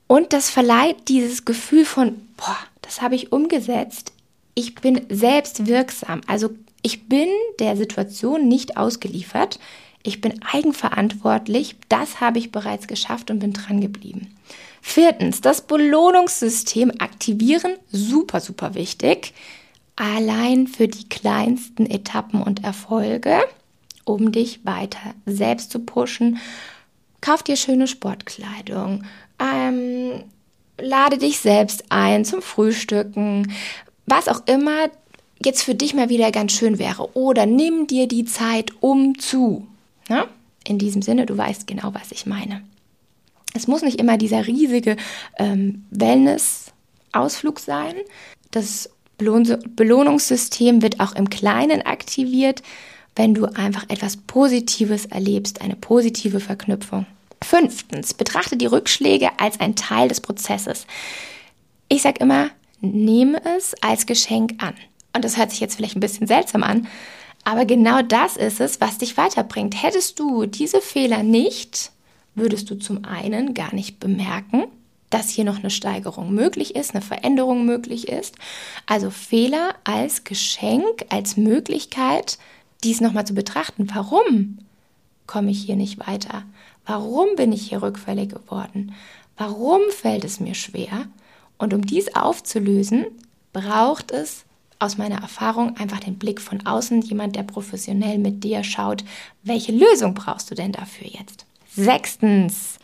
Und 0.07 0.33
das 0.33 0.49
verleiht 0.49 1.07
dieses 1.07 1.45
Gefühl 1.45 1.85
von, 1.85 2.15
boah, 2.37 2.57
das 2.81 3.01
habe 3.01 3.15
ich 3.15 3.31
umgesetzt. 3.31 4.13
Ich 4.53 4.75
bin 4.75 5.05
selbst 5.09 5.67
wirksam. 5.67 6.21
Also 6.27 6.51
ich 6.81 7.07
bin 7.09 7.27
der 7.59 7.75
Situation 7.75 8.47
nicht 8.47 8.77
ausgeliefert. 8.77 9.59
ich 10.03 10.21
bin 10.21 10.39
eigenverantwortlich, 10.43 11.75
das 11.89 12.21
habe 12.21 12.37
ich 12.37 12.51
bereits 12.51 12.87
geschafft 12.87 13.31
und 13.31 13.39
bin 13.39 13.53
dran 13.53 13.81
geblieben. 13.81 14.35
Viertens, 14.87 15.41
das 15.41 15.61
Belohnungssystem 15.61 16.91
aktivieren, 16.99 17.73
super, 17.91 18.39
super 18.39 18.75
wichtig. 18.75 19.33
Allein 19.95 20.67
für 20.67 20.87
die 20.87 21.09
kleinsten 21.09 21.87
Etappen 21.87 22.41
und 22.41 22.63
Erfolge, 22.63 23.39
um 24.05 24.31
dich 24.31 24.63
weiter 24.63 25.15
selbst 25.25 25.71
zu 25.71 25.79
pushen. 25.79 26.37
Kauf 27.19 27.41
dir 27.41 27.57
schöne 27.57 27.87
Sportkleidung, 27.87 29.03
ähm, 29.39 30.23
lade 30.77 31.17
dich 31.17 31.39
selbst 31.39 31.85
ein 31.89 32.23
zum 32.23 32.43
Frühstücken, 32.43 33.51
was 34.05 34.27
auch 34.27 34.43
immer 34.45 34.91
jetzt 35.43 35.63
für 35.63 35.75
dich 35.75 35.95
mal 35.95 36.09
wieder 36.09 36.31
ganz 36.31 36.53
schön 36.53 36.77
wäre. 36.77 37.17
Oder 37.17 37.47
nimm 37.47 37.87
dir 37.87 38.07
die 38.07 38.25
Zeit 38.25 38.71
um 38.81 39.17
zu. 39.17 39.67
Na? 40.07 40.27
In 40.63 40.77
diesem 40.77 41.01
Sinne, 41.01 41.25
du 41.25 41.35
weißt 41.35 41.65
genau, 41.65 41.93
was 41.93 42.11
ich 42.11 42.27
meine. 42.27 42.61
Es 43.55 43.67
muss 43.67 43.81
nicht 43.81 43.99
immer 43.99 44.17
dieser 44.17 44.45
riesige 44.45 44.97
ähm, 45.37 45.85
Wellness-Ausflug 45.89 47.59
sein. 47.59 47.95
Das 48.51 48.89
Belohnungssystem 49.17 50.81
wird 50.81 50.99
auch 50.99 51.15
im 51.15 51.29
Kleinen 51.29 51.81
aktiviert, 51.81 52.61
wenn 53.15 53.33
du 53.33 53.45
einfach 53.45 53.85
etwas 53.87 54.17
Positives 54.17 55.05
erlebst, 55.05 55.61
eine 55.61 55.77
positive 55.77 56.41
Verknüpfung. 56.41 57.05
Fünftens, 57.41 58.13
betrachte 58.13 58.57
die 58.57 58.65
Rückschläge 58.65 59.29
als 59.39 59.59
ein 59.61 59.77
Teil 59.77 60.09
des 60.09 60.19
Prozesses. 60.19 60.85
Ich 61.87 62.01
sage 62.01 62.19
immer, 62.19 62.49
nehme 62.81 63.41
es 63.57 63.73
als 63.81 64.05
Geschenk 64.05 64.61
an. 64.61 64.73
Und 65.13 65.23
das 65.23 65.37
hört 65.37 65.51
sich 65.51 65.61
jetzt 65.61 65.75
vielleicht 65.75 65.95
ein 65.95 66.01
bisschen 66.01 66.27
seltsam 66.27 66.61
an, 66.61 66.87
aber 67.45 67.63
genau 67.63 68.01
das 68.01 68.35
ist 68.35 68.59
es, 68.59 68.81
was 68.81 68.97
dich 68.97 69.15
weiterbringt. 69.15 69.81
Hättest 69.81 70.19
du 70.19 70.45
diese 70.45 70.81
Fehler 70.81 71.23
nicht, 71.23 71.91
würdest 72.35 72.69
du 72.69 72.75
zum 72.75 73.05
einen 73.05 73.53
gar 73.53 73.73
nicht 73.73 73.99
bemerken, 73.99 74.65
dass 75.09 75.29
hier 75.29 75.45
noch 75.45 75.59
eine 75.59 75.69
Steigerung 75.69 76.33
möglich 76.33 76.75
ist, 76.75 76.93
eine 76.93 77.01
Veränderung 77.01 77.65
möglich 77.65 78.07
ist. 78.07 78.35
Also 78.85 79.09
Fehler 79.09 79.75
als 79.83 80.23
Geschenk, 80.23 81.05
als 81.09 81.37
Möglichkeit, 81.37 82.37
dies 82.83 83.01
nochmal 83.01 83.25
zu 83.25 83.33
betrachten. 83.33 83.87
Warum 83.93 84.59
komme 85.27 85.51
ich 85.51 85.63
hier 85.63 85.75
nicht 85.75 86.05
weiter? 86.05 86.43
Warum 86.85 87.35
bin 87.35 87.51
ich 87.51 87.69
hier 87.69 87.81
rückfällig 87.81 88.29
geworden? 88.29 88.93
Warum 89.37 89.81
fällt 89.89 90.23
es 90.23 90.39
mir 90.39 90.53
schwer? 90.53 91.07
Und 91.57 91.73
um 91.73 91.85
dies 91.85 92.15
aufzulösen, 92.15 93.05
braucht 93.53 94.11
es 94.11 94.43
aus 94.79 94.97
meiner 94.97 95.21
Erfahrung 95.21 95.77
einfach 95.77 95.99
den 95.99 96.17
Blick 96.19 96.41
von 96.41 96.65
außen, 96.65 97.01
jemand, 97.01 97.35
der 97.35 97.43
professionell 97.43 98.17
mit 98.17 98.43
dir 98.43 98.63
schaut, 98.63 99.05
welche 99.43 99.71
Lösung 99.71 100.13
brauchst 100.13 100.51
du 100.51 100.55
denn 100.55 100.73
dafür 100.73 101.07
jetzt? 101.07 101.44
Sechstens, 101.75 102.79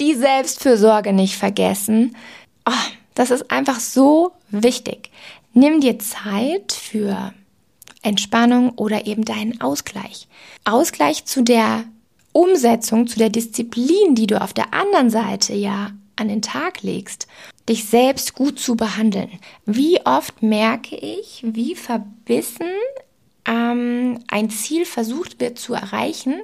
die 0.00 0.14
Selbstfürsorge 0.14 1.12
nicht 1.12 1.36
vergessen. 1.36 2.16
Oh, 2.66 2.90
das 3.14 3.30
ist 3.30 3.50
einfach 3.50 3.80
so 3.80 4.32
wichtig. 4.50 5.10
Nimm 5.52 5.80
dir 5.80 5.98
Zeit 5.98 6.72
für 6.72 7.34
Entspannung 8.02 8.70
oder 8.70 9.06
eben 9.06 9.24
deinen 9.24 9.60
Ausgleich. 9.60 10.26
Ausgleich 10.64 11.26
zu 11.26 11.42
der 11.42 11.84
Umsetzung, 12.32 13.06
zu 13.06 13.18
der 13.18 13.28
Disziplin, 13.28 14.14
die 14.14 14.26
du 14.26 14.40
auf 14.40 14.54
der 14.54 14.72
anderen 14.72 15.10
Seite 15.10 15.54
ja 15.54 15.90
an 16.16 16.28
den 16.28 16.42
Tag 16.42 16.82
legst, 16.82 17.26
dich 17.68 17.84
selbst 17.84 18.34
gut 18.34 18.58
zu 18.58 18.76
behandeln. 18.76 19.30
Wie 19.66 20.04
oft 20.04 20.42
merke 20.42 20.96
ich, 20.96 21.42
wie 21.46 21.74
verbissen 21.74 22.70
ähm, 23.46 24.20
ein 24.28 24.50
Ziel 24.50 24.84
versucht 24.84 25.40
wird 25.40 25.58
zu 25.58 25.74
erreichen 25.74 26.42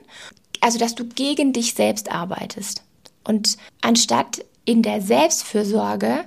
also 0.63 0.79
dass 0.79 0.95
du 0.95 1.05
gegen 1.05 1.53
dich 1.53 1.75
selbst 1.75 2.11
arbeitest. 2.11 2.83
Und 3.25 3.57
anstatt 3.81 4.45
in 4.65 4.83
der 4.83 5.01
Selbstfürsorge, 5.01 6.25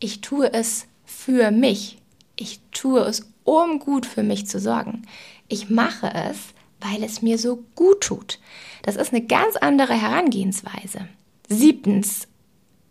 ich 0.00 0.20
tue 0.20 0.52
es 0.52 0.86
für 1.04 1.50
mich, 1.50 1.98
ich 2.36 2.60
tue 2.72 3.00
es, 3.00 3.28
um 3.44 3.78
gut 3.78 4.06
für 4.06 4.22
mich 4.22 4.46
zu 4.46 4.60
sorgen. 4.60 5.06
Ich 5.48 5.70
mache 5.70 6.12
es, 6.12 6.36
weil 6.80 7.02
es 7.02 7.22
mir 7.22 7.38
so 7.38 7.64
gut 7.74 8.02
tut. 8.02 8.38
Das 8.82 8.96
ist 8.96 9.12
eine 9.12 9.24
ganz 9.24 9.56
andere 9.56 9.94
Herangehensweise. 9.94 11.08
Siebtens, 11.48 12.28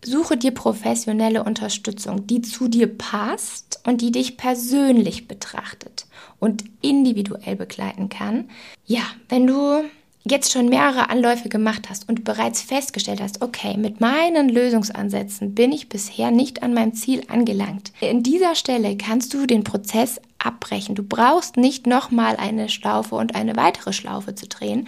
suche 0.03 0.38
dir 0.38 0.51
professionelle 0.51 1.43
Unterstützung, 1.43 2.27
die 2.27 2.41
zu 2.41 2.67
dir 2.67 2.88
passt 2.88 3.80
und 3.86 4.01
die 4.01 4.12
dich 4.12 4.38
persönlich 4.38 5.27
betrachtet 5.27 6.08
und 6.39 6.65
individuell 6.82 7.56
begleiten 7.56 8.10
kann. 8.10 8.49
Ja, 8.86 9.03
wenn 9.30 9.47
du 9.47 9.84
jetzt 10.31 10.51
schon 10.51 10.69
mehrere 10.69 11.09
Anläufe 11.09 11.49
gemacht 11.49 11.89
hast 11.89 12.09
und 12.09 12.23
bereits 12.23 12.61
festgestellt 12.61 13.21
hast, 13.21 13.41
okay, 13.41 13.77
mit 13.77 14.01
meinen 14.01 14.49
Lösungsansätzen 14.49 15.53
bin 15.53 15.71
ich 15.71 15.89
bisher 15.89 16.31
nicht 16.31 16.63
an 16.63 16.73
meinem 16.73 16.93
Ziel 16.93 17.23
angelangt. 17.27 17.91
In 17.99 18.23
dieser 18.23 18.55
Stelle 18.55 18.97
kannst 18.97 19.33
du 19.33 19.45
den 19.45 19.63
Prozess 19.63 20.19
abbrechen. 20.39 20.95
Du 20.95 21.03
brauchst 21.03 21.57
nicht 21.57 21.87
nochmal 21.87 22.35
eine 22.37 22.69
Schlaufe 22.69 23.15
und 23.15 23.35
eine 23.35 23.55
weitere 23.55 23.93
Schlaufe 23.93 24.35
zu 24.35 24.47
drehen. 24.47 24.87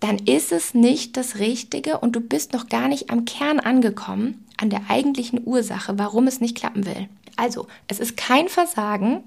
Dann 0.00 0.18
ist 0.18 0.52
es 0.52 0.72
nicht 0.72 1.16
das 1.16 1.38
Richtige 1.38 1.98
und 1.98 2.16
du 2.16 2.20
bist 2.20 2.52
noch 2.52 2.68
gar 2.68 2.88
nicht 2.88 3.10
am 3.10 3.24
Kern 3.24 3.60
angekommen, 3.60 4.46
an 4.56 4.70
der 4.70 4.82
eigentlichen 4.88 5.40
Ursache, 5.44 5.98
warum 5.98 6.26
es 6.26 6.40
nicht 6.40 6.56
klappen 6.56 6.86
will. 6.86 7.08
Also, 7.36 7.66
es 7.88 8.00
ist 8.00 8.16
kein 8.16 8.48
Versagen 8.48 9.24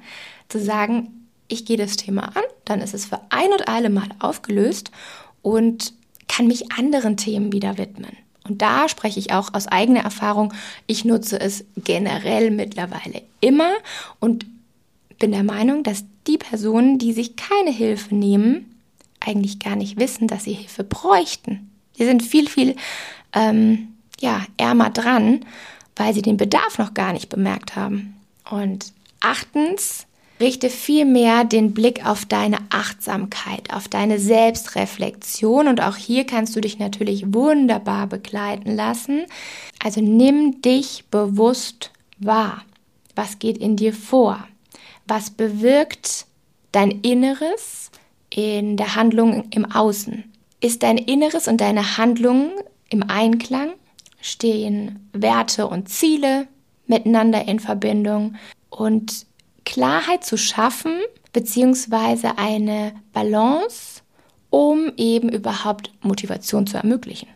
zu 0.50 0.60
sagen, 0.60 1.28
ich 1.48 1.66
gehe 1.66 1.78
das 1.78 1.98
Thema 1.98 2.36
an, 2.36 2.44
dann 2.66 2.82
ist 2.82 2.94
es 2.94 3.06
für 3.06 3.20
ein 3.30 3.52
und 3.52 3.68
alle 3.68 3.90
Mal 3.90 4.10
aufgelöst 4.20 4.92
und 5.44 5.94
kann 6.28 6.48
mich 6.48 6.72
anderen 6.72 7.18
Themen 7.18 7.52
wieder 7.52 7.78
widmen. 7.78 8.18
Und 8.44 8.62
da 8.62 8.90
spreche 8.90 9.20
ich 9.20 9.32
auch 9.32 9.54
aus 9.54 9.68
eigener 9.68 10.02
Erfahrung. 10.02 10.54
Ich 10.88 11.06
nutze 11.06 11.40
es 11.40 11.64
generell 11.78 12.50
mittlerweile 12.50 13.22
immer 13.40 13.72
und 14.20 14.46
bin 15.20 15.32
der 15.32 15.44
Meinung, 15.44 15.84
dass 15.84 16.04
die 16.28 16.38
Personen, 16.38 16.98
die 16.98 17.14
sich 17.14 17.36
keine 17.36 17.72
Hilfe 17.72 18.16
nehmen, 18.16 18.74
eigentlich 19.20 19.60
gar 19.60 19.76
nicht 19.76 20.00
wissen, 20.00 20.28
dass 20.28 20.44
sie 20.44 20.54
Hilfe 20.54 20.84
bräuchten. 20.84 21.70
Die 21.98 22.06
sind 22.06 22.24
viel, 22.24 22.50
viel 22.50 22.76
ähm, 23.34 23.90
ja, 24.20 24.46
ärmer 24.58 24.90
dran, 24.90 25.46
weil 25.96 26.14
sie 26.14 26.22
den 26.22 26.38
Bedarf 26.38 26.78
noch 26.78 26.94
gar 26.94 27.14
nicht 27.14 27.30
bemerkt 27.30 27.76
haben. 27.76 28.16
Und 28.50 28.92
achtens, 29.22 30.06
Richte 30.44 30.70
vielmehr 30.70 31.46
den 31.46 31.74
Blick 31.74 32.06
auf 32.06 32.26
deine 32.26 32.58
Achtsamkeit, 32.70 33.74
auf 33.74 33.88
deine 33.88 34.20
Selbstreflexion 34.20 35.70
und 35.70 35.82
auch 35.82 35.96
hier 35.96 36.26
kannst 36.26 36.54
du 36.54 36.60
dich 36.60 36.80
natürlich 36.80 37.34
wunderbar 37.34 38.08
begleiten 38.08 38.76
lassen. 38.76 39.24
Also 39.82 40.02
nimm 40.02 40.62
dich 40.62 41.06
bewusst 41.10 41.92
wahr. 42.20 42.66
Was 43.16 43.40
geht 43.40 43.58
in 43.58 43.78
dir 43.78 43.94
vor? 43.94 44.46
Was 45.08 45.30
bewirkt 45.30 46.26
dein 46.74 46.92
Inneres 46.92 47.90
in 48.30 48.76
der 48.76 48.96
Handlung 48.96 49.46
im 49.52 49.72
Außen? 49.72 50.26
Ist 50.60 50.84
dein 50.84 50.98
Inneres 50.98 51.48
und 51.48 51.62
deine 51.62 51.98
Handlung 51.98 52.52
im 52.90 53.10
Einklang? 53.10 53.76
Stehen 54.20 55.10
Werte 55.14 55.68
und 55.68 55.88
Ziele 55.88 56.50
miteinander 56.86 57.48
in 57.48 57.62
Verbindung? 57.62 58.36
Und 58.70 59.26
Klarheit 59.66 60.24
zu 60.24 60.38
schaffen, 60.38 61.00
beziehungsweise 61.32 62.38
eine 62.38 62.94
Balance, 63.12 64.02
um 64.50 64.92
eben 64.98 65.30
überhaupt 65.30 65.92
Motivation 66.02 66.68
zu 66.68 66.78
ermöglichen. 66.78 67.28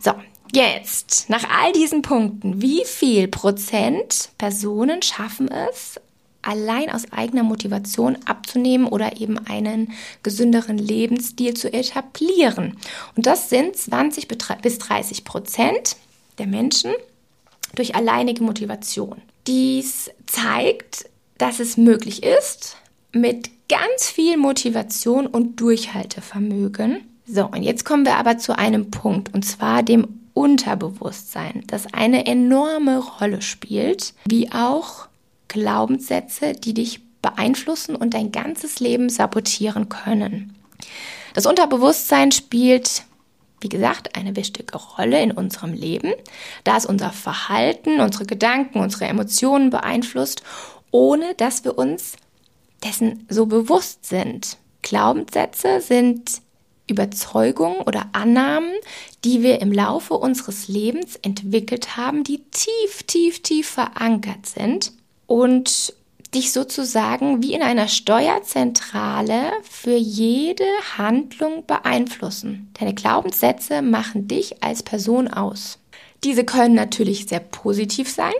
So, 0.00 0.12
jetzt, 0.52 1.30
nach 1.30 1.44
all 1.48 1.72
diesen 1.72 2.02
Punkten, 2.02 2.60
wie 2.60 2.84
viel 2.84 3.28
Prozent 3.28 4.30
Personen 4.38 5.02
schaffen 5.02 5.50
es, 5.50 6.00
allein 6.42 6.90
aus 6.90 7.10
eigener 7.12 7.42
Motivation 7.42 8.16
abzunehmen 8.24 8.86
oder 8.86 9.20
eben 9.20 9.38
einen 9.46 9.92
gesünderen 10.22 10.78
Lebensstil 10.78 11.54
zu 11.54 11.72
etablieren? 11.72 12.76
Und 13.16 13.26
das 13.26 13.50
sind 13.50 13.76
20 13.76 14.28
bis 14.62 14.78
30 14.78 15.24
Prozent 15.24 15.96
der 16.38 16.46
Menschen 16.46 16.92
durch 17.74 17.94
alleinige 17.94 18.42
Motivation. 18.42 19.22
Dies 19.46 20.10
zeigt, 20.26 21.06
dass 21.40 21.58
es 21.58 21.78
möglich 21.78 22.22
ist, 22.22 22.76
mit 23.12 23.50
ganz 23.68 24.10
viel 24.10 24.36
Motivation 24.36 25.26
und 25.26 25.58
Durchhaltevermögen. 25.58 27.00
So, 27.26 27.46
und 27.46 27.62
jetzt 27.62 27.84
kommen 27.84 28.04
wir 28.04 28.16
aber 28.16 28.36
zu 28.36 28.58
einem 28.58 28.90
Punkt, 28.90 29.32
und 29.32 29.44
zwar 29.44 29.82
dem 29.82 30.06
Unterbewusstsein, 30.34 31.64
das 31.66 31.92
eine 31.94 32.26
enorme 32.26 32.98
Rolle 32.98 33.40
spielt, 33.40 34.12
wie 34.26 34.52
auch 34.52 35.08
Glaubenssätze, 35.48 36.52
die 36.52 36.74
dich 36.74 37.00
beeinflussen 37.22 37.96
und 37.96 38.14
dein 38.14 38.32
ganzes 38.32 38.78
Leben 38.78 39.08
sabotieren 39.08 39.88
können. 39.88 40.54
Das 41.34 41.46
Unterbewusstsein 41.46 42.32
spielt, 42.32 43.04
wie 43.60 43.68
gesagt, 43.68 44.16
eine 44.16 44.36
wichtige 44.36 44.76
Rolle 44.76 45.22
in 45.22 45.32
unserem 45.32 45.72
Leben, 45.72 46.12
da 46.64 46.76
es 46.76 46.86
unser 46.86 47.10
Verhalten, 47.10 48.00
unsere 48.00 48.26
Gedanken, 48.26 48.80
unsere 48.80 49.06
Emotionen 49.06 49.70
beeinflusst 49.70 50.42
ohne 50.90 51.34
dass 51.34 51.64
wir 51.64 51.78
uns 51.78 52.16
dessen 52.84 53.26
so 53.28 53.46
bewusst 53.46 54.06
sind. 54.06 54.56
Glaubenssätze 54.82 55.80
sind 55.80 56.40
Überzeugungen 56.86 57.80
oder 57.82 58.08
Annahmen, 58.12 58.72
die 59.24 59.42
wir 59.42 59.60
im 59.60 59.72
Laufe 59.72 60.14
unseres 60.14 60.68
Lebens 60.68 61.16
entwickelt 61.22 61.96
haben, 61.96 62.24
die 62.24 62.42
tief, 62.50 63.04
tief, 63.06 63.42
tief 63.42 63.68
verankert 63.68 64.46
sind 64.46 64.92
und 65.26 65.94
dich 66.34 66.52
sozusagen 66.52 67.42
wie 67.42 67.54
in 67.54 67.62
einer 67.62 67.88
Steuerzentrale 67.88 69.52
für 69.62 69.96
jede 69.96 70.64
Handlung 70.96 71.66
beeinflussen. 71.66 72.70
Deine 72.78 72.94
Glaubenssätze 72.94 73.82
machen 73.82 74.28
dich 74.28 74.62
als 74.62 74.82
Person 74.82 75.28
aus. 75.28 75.78
Diese 76.22 76.44
können 76.44 76.74
natürlich 76.74 77.26
sehr 77.26 77.40
positiv 77.40 78.10
sein 78.10 78.34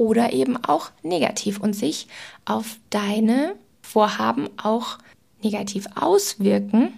oder 0.00 0.32
eben 0.32 0.56
auch 0.56 0.90
negativ 1.02 1.60
und 1.60 1.74
sich 1.74 2.06
auf 2.46 2.78
deine 2.88 3.54
Vorhaben 3.82 4.48
auch 4.56 4.96
negativ 5.42 5.86
auswirken 5.94 6.94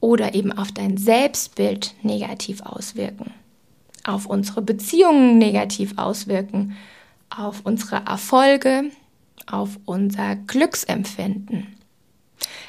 oder 0.00 0.34
eben 0.34 0.52
auf 0.52 0.72
dein 0.72 0.96
Selbstbild 0.96 1.94
negativ 2.02 2.62
auswirken, 2.62 3.34
auf 4.04 4.24
unsere 4.24 4.62
Beziehungen 4.62 5.36
negativ 5.36 5.98
auswirken, 5.98 6.78
auf 7.28 7.60
unsere 7.64 7.96
Erfolge, 8.06 8.84
auf 9.46 9.78
unser 9.84 10.36
Glücksempfinden. 10.36 11.76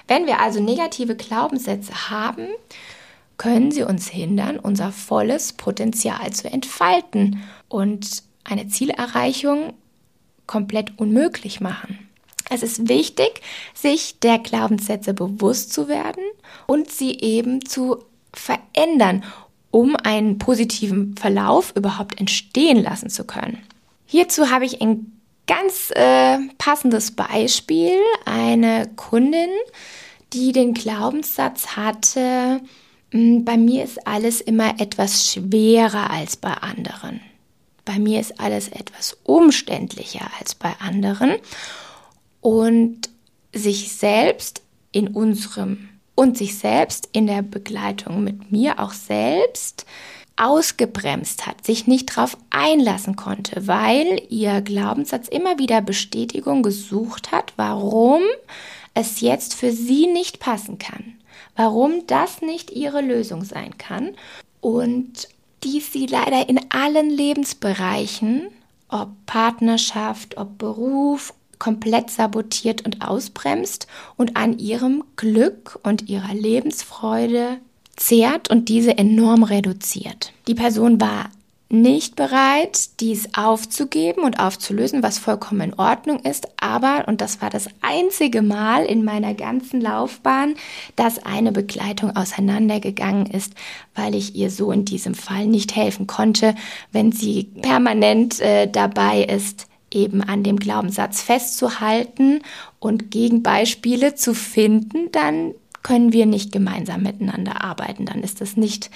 Wenn 0.06 0.26
wir 0.26 0.42
also 0.42 0.60
negative 0.60 1.16
Glaubenssätze 1.16 2.10
haben, 2.10 2.48
können 3.38 3.72
sie 3.72 3.84
uns 3.84 4.10
hindern, 4.10 4.60
unser 4.60 4.92
volles 4.92 5.54
Potenzial 5.54 6.34
zu 6.34 6.52
entfalten 6.52 7.42
und 7.70 8.24
eine 8.44 8.68
Zielerreichung 8.68 9.74
komplett 10.48 10.98
unmöglich 10.98 11.62
machen. 11.62 12.10
Es 12.50 12.62
ist 12.62 12.90
wichtig, 12.90 13.42
sich 13.74 14.20
der 14.20 14.38
Glaubenssätze 14.40 15.14
bewusst 15.14 15.74
zu 15.74 15.88
werden 15.88 16.24
und 16.68 16.92
sie 16.92 17.20
eben 17.20 17.66
zu 17.66 18.04
verändern, 18.34 19.24
um 19.72 19.96
einen 19.96 20.38
positiven 20.38 21.16
Verlauf 21.18 21.74
überhaupt 21.76 22.20
entstehen 22.20 22.84
lassen 22.84 23.10
zu 23.10 23.24
können. 23.24 23.58
Hierzu 24.06 24.52
habe 24.52 24.66
ich 24.66 24.82
ein 24.82 25.20
ganz 25.48 25.92
äh, 25.96 26.38
passendes 26.58 27.12
Beispiel. 27.12 27.98
Eine 28.26 28.90
Kundin, 28.96 29.50
die 30.34 30.52
den 30.52 30.74
Glaubenssatz 30.74 31.76
hatte, 31.76 32.62
hm, 33.12 33.46
bei 33.46 33.58
mir 33.58 33.84
ist 33.84 34.06
alles 34.08 34.42
immer 34.42 34.80
etwas 34.80 35.32
schwerer 35.32 36.10
als 36.10 36.36
bei 36.36 36.54
anderen. 36.54 37.22
Bei 37.86 38.00
mir 38.00 38.20
ist 38.20 38.40
alles 38.40 38.70
etwas 38.70 39.18
umständlicher 39.24 40.30
als 40.40 40.56
bei 40.56 40.74
anderen. 40.80 41.36
Und 42.42 43.10
sich 43.54 43.94
selbst 43.94 44.62
in 44.92 45.08
unserem 45.10 45.90
und 46.16 46.38
sich 46.38 46.58
selbst 46.58 47.10
in 47.12 47.28
der 47.28 47.42
Begleitung 47.42 48.24
mit 48.24 48.52
mir 48.52 48.80
auch 48.80 48.94
selbst 48.94 49.86
ausgebremst 50.36 51.46
hat, 51.46 51.66
sich 51.66 51.86
nicht 51.88 52.16
darauf 52.16 52.38
einlassen 52.50 53.16
konnte, 53.16 53.68
weil 53.68 54.22
ihr 54.30 54.62
Glaubenssatz 54.62 55.28
immer 55.28 55.60
wieder 55.60 55.82
Bestätigung 55.82 56.64
gesucht 56.64 57.32
hat, 57.32 57.54
warum 57.56 58.22
es 58.96 59.22
jetzt 59.22 59.54
für 59.54 59.72
sie 59.72 60.08
nicht 60.08 60.40
passen 60.40 60.80
kann, 60.80 61.16
warum 61.56 62.06
das 62.08 62.42
nicht 62.42 62.72
ihre 62.72 63.02
Lösung 63.02 63.44
sein 63.44 63.78
kann 63.78 64.16
und 64.60 65.28
dies 65.64 65.92
sie 65.92 66.06
leider 66.06 66.50
in 66.50 66.60
allen 66.70 67.10
Lebensbereichen, 67.10 68.48
ob 68.90 69.10
Partnerschaft, 69.26 70.38
ob 70.38 70.58
Beruf, 70.58 71.34
komplett 71.60 72.10
sabotiert 72.10 72.86
und 72.86 73.08
ausbremst 73.08 73.88
und 74.18 74.36
an 74.36 74.60
ihrem 74.60 75.04
Glück 75.16 75.80
und 75.84 76.10
ihrer 76.10 76.34
Lebensfreude 76.34 77.58
zehrt 77.96 78.50
und 78.50 78.68
diese 78.70 78.98
enorm 78.98 79.44
reduziert. 79.44 80.34
Die 80.48 80.56
Person 80.56 81.00
war 81.00 81.30
nicht 81.74 82.16
bereit, 82.16 83.00
dies 83.00 83.30
aufzugeben 83.36 84.22
und 84.22 84.40
aufzulösen, 84.40 85.02
was 85.02 85.18
vollkommen 85.18 85.62
in 85.62 85.74
Ordnung 85.74 86.20
ist. 86.20 86.48
Aber, 86.62 87.08
und 87.08 87.20
das 87.20 87.42
war 87.42 87.50
das 87.50 87.68
einzige 87.82 88.44
Mal 88.44 88.86
in 88.86 89.04
meiner 89.04 89.34
ganzen 89.34 89.82
Laufbahn, 89.82 90.54
dass 90.96 91.26
eine 91.26 91.52
Begleitung 91.52 92.16
auseinandergegangen 92.16 93.26
ist, 93.26 93.54
weil 93.96 94.14
ich 94.14 94.36
ihr 94.36 94.52
so 94.52 94.72
in 94.72 94.86
diesem 94.86 95.16
Fall 95.16 95.48
nicht 95.48 95.76
helfen 95.76 96.06
konnte, 96.06 96.54
wenn 96.92 97.12
sie 97.12 97.46
permanent 97.62 98.40
äh, 98.40 98.68
dabei 98.68 99.24
ist, 99.24 99.68
eben 99.90 100.22
an 100.22 100.44
dem 100.44 100.58
Glaubenssatz 100.58 101.22
festzuhalten 101.22 102.42
und 102.80 103.10
Gegenbeispiele 103.10 104.14
zu 104.14 104.36
finden, 104.36 105.12
dann 105.12 105.54
können 105.82 106.14
wir 106.14 106.28
nicht 106.28 106.52
gemeinsam 106.52 107.02
miteinander 107.02 107.64
arbeiten. 107.64 108.06
Dann 108.06 108.22
ist 108.22 108.42
das 108.42 108.58
nicht 108.58 108.92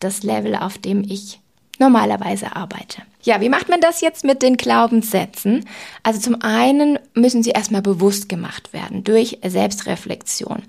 das 0.00 0.22
Level, 0.22 0.56
auf 0.56 0.78
dem 0.78 1.04
ich 1.04 1.41
normalerweise 1.82 2.54
arbeite. 2.54 3.02
Ja, 3.22 3.40
wie 3.40 3.48
macht 3.48 3.68
man 3.68 3.80
das 3.80 4.00
jetzt 4.00 4.24
mit 4.24 4.42
den 4.42 4.56
Glaubenssätzen? 4.56 5.66
Also 6.02 6.20
zum 6.20 6.40
einen 6.42 6.98
müssen 7.14 7.42
sie 7.42 7.50
erstmal 7.50 7.82
bewusst 7.82 8.28
gemacht 8.28 8.72
werden 8.72 9.04
durch 9.04 9.38
Selbstreflexion, 9.44 10.62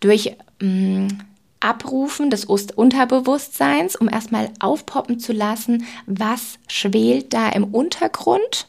durch 0.00 0.36
mh, 0.60 0.68
mm, 0.68 1.08
Abrufen 1.60 2.30
des 2.30 2.46
Unterbewusstseins, 2.46 3.94
um 3.94 4.08
erstmal 4.08 4.48
aufpoppen 4.60 5.18
zu 5.18 5.34
lassen, 5.34 5.84
was 6.06 6.58
schwelt 6.68 7.34
da 7.34 7.50
im 7.50 7.64
Untergrund 7.64 8.66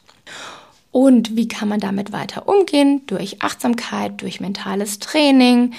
und 0.90 1.36
wie 1.36 1.48
kann 1.48 1.68
man 1.68 1.80
damit 1.80 2.12
weiter 2.12 2.46
umgehen? 2.46 3.00
Durch 3.06 3.40
Achtsamkeit, 3.40 4.20
durch 4.20 4.40
mentales 4.40 4.98
Training 4.98 5.72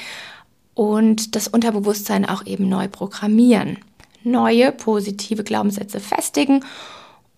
und 0.74 1.36
das 1.36 1.48
Unterbewusstsein 1.48 2.28
auch 2.28 2.48
eben 2.48 2.68
neu 2.68 2.88
programmieren. 2.88 3.78
Neue 4.24 4.72
positive 4.72 5.44
Glaubenssätze 5.44 6.00
festigen, 6.00 6.64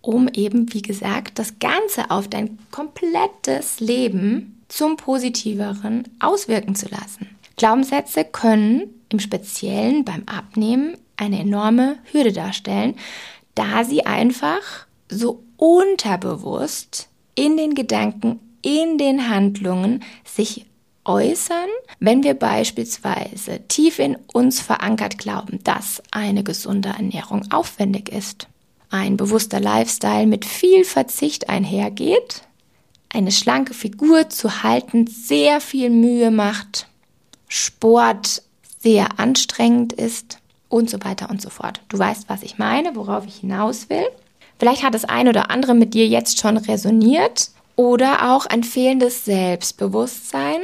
um 0.02 0.28
eben, 0.28 0.72
wie 0.74 0.82
gesagt, 0.82 1.40
das 1.40 1.60
Ganze 1.60 2.12
auf 2.12 2.28
dein 2.28 2.60
komplettes 2.72 3.80
Leben 3.80 4.64
zum 4.68 4.98
Positiveren 4.98 6.08
auswirken 6.20 6.76
zu 6.76 6.88
lassen. 6.90 7.30
Glaubenssätze 7.58 8.24
können 8.24 8.90
im 9.10 9.20
Speziellen 9.20 10.04
beim 10.06 10.24
Abnehmen 10.26 10.98
eine 11.18 11.40
enorme 11.40 11.98
Hürde 12.12 12.34
darstellen, 12.34 12.96
da 13.56 13.84
sie 13.84 14.06
einfach 14.06 14.86
so 15.10 15.44
unterbewusst 15.58 17.10
in 17.36 17.58
den 17.58 17.76
Gedanken, 17.76 18.40
in 18.62 18.98
den 18.98 19.30
Handlungen 19.30 20.04
sich 20.26 20.66
äußern, 21.06 21.70
wenn 22.00 22.24
wir 22.24 22.34
beispielsweise 22.34 23.62
tief 23.68 24.00
in 24.00 24.18
uns 24.34 24.60
verankert 24.60 25.18
glauben, 25.18 25.64
dass 25.64 26.02
eine 26.12 26.44
gesunde 26.44 26.90
Ernährung 26.90 27.52
aufwendig 27.52 28.10
ist, 28.10 28.48
ein 28.90 29.18
bewusster 29.18 29.60
Lifestyle 29.60 30.28
mit 30.28 30.46
viel 30.46 30.84
Verzicht 30.84 31.50
einhergeht, 31.50 32.42
eine 33.10 33.32
schlanke 33.32 33.74
Figur 33.74 34.30
zu 34.30 34.64
halten 34.64 35.08
sehr 35.08 35.62
viel 35.62 35.90
Mühe 35.90 36.32
macht, 36.32 36.88
Sport 37.48 38.42
sehr 38.80 39.20
anstrengend 39.20 39.94
ist 39.94 40.40
und 40.70 40.90
so 40.90 40.98
weiter 41.04 41.30
und 41.30 41.42
so 41.42 41.50
fort. 41.50 41.82
Du 41.90 41.98
weißt, 41.98 42.28
was 42.28 42.44
ich 42.44 42.58
meine, 42.58 42.96
worauf 42.96 43.26
ich 43.26 43.38
hinaus 43.38 43.90
will. 43.90 44.06
Vielleicht 44.60 44.84
hat 44.84 44.94
das 44.94 45.06
ein 45.06 45.28
oder 45.28 45.50
andere 45.50 45.74
mit 45.74 45.94
dir 45.94 46.08
jetzt 46.08 46.40
schon 46.40 46.58
resoniert 46.58 47.50
oder 47.76 48.34
auch 48.34 48.46
ein 48.46 48.64
fehlendes 48.64 49.26
Selbstbewusstsein, 49.26 50.62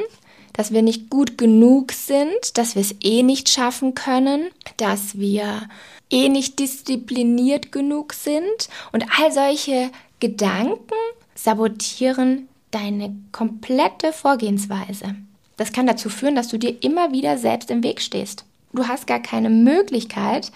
dass 0.62 0.72
wir 0.72 0.84
nicht 0.84 1.10
gut 1.10 1.40
genug 1.40 1.92
sind, 1.92 2.56
dass 2.56 2.76
wir 2.76 2.84
es 2.84 2.94
eh 3.02 3.24
nicht 3.24 3.50
schaffen 3.50 3.96
können, 3.96 4.52
dass 4.78 5.18
wir 5.18 5.68
eh 6.12 6.30
nicht 6.30 6.60
diszipliniert 6.60 7.72
genug 7.72 8.14
sind 8.14 8.70
und 8.92 9.04
all 9.18 9.32
solche 9.32 9.90
Gedanken 10.20 10.94
sabotieren 11.34 12.48
deine 12.70 13.16
komplette 13.32 14.14
Vorgehensweise. 14.14 15.16
Das 15.58 15.74
kann 15.74 15.88
dazu 15.88 16.10
führen, 16.10 16.36
dass 16.36 16.50
du 16.50 16.60
dir 16.60 16.84
immer 16.84 17.12
wieder 17.12 17.40
selbst 17.40 17.72
im 17.72 17.82
Weg 17.82 18.00
stehst. 18.00 18.46
Du 18.72 18.88
hast 18.88 19.08
gar 19.08 19.20
keine 19.20 19.50
Möglichkeit, 19.50 20.52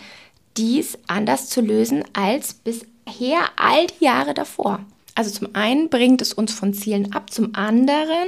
dies 0.55 0.99
anders 1.07 1.49
zu 1.49 1.61
lösen 1.61 2.03
als 2.13 2.53
bis 2.53 2.85
her 3.09 3.39
all 3.55 3.87
die 3.87 4.05
Jahre 4.05 4.35
davor. 4.35 4.81
Also 5.15 5.31
zum 5.31 5.55
einen 5.55 5.89
bringt 5.89 6.21
es 6.21 6.31
uns 6.31 6.53
von 6.53 6.75
Zielen 6.75 7.11
ab, 7.13 7.33
zum 7.33 7.55
anderen, 7.55 8.27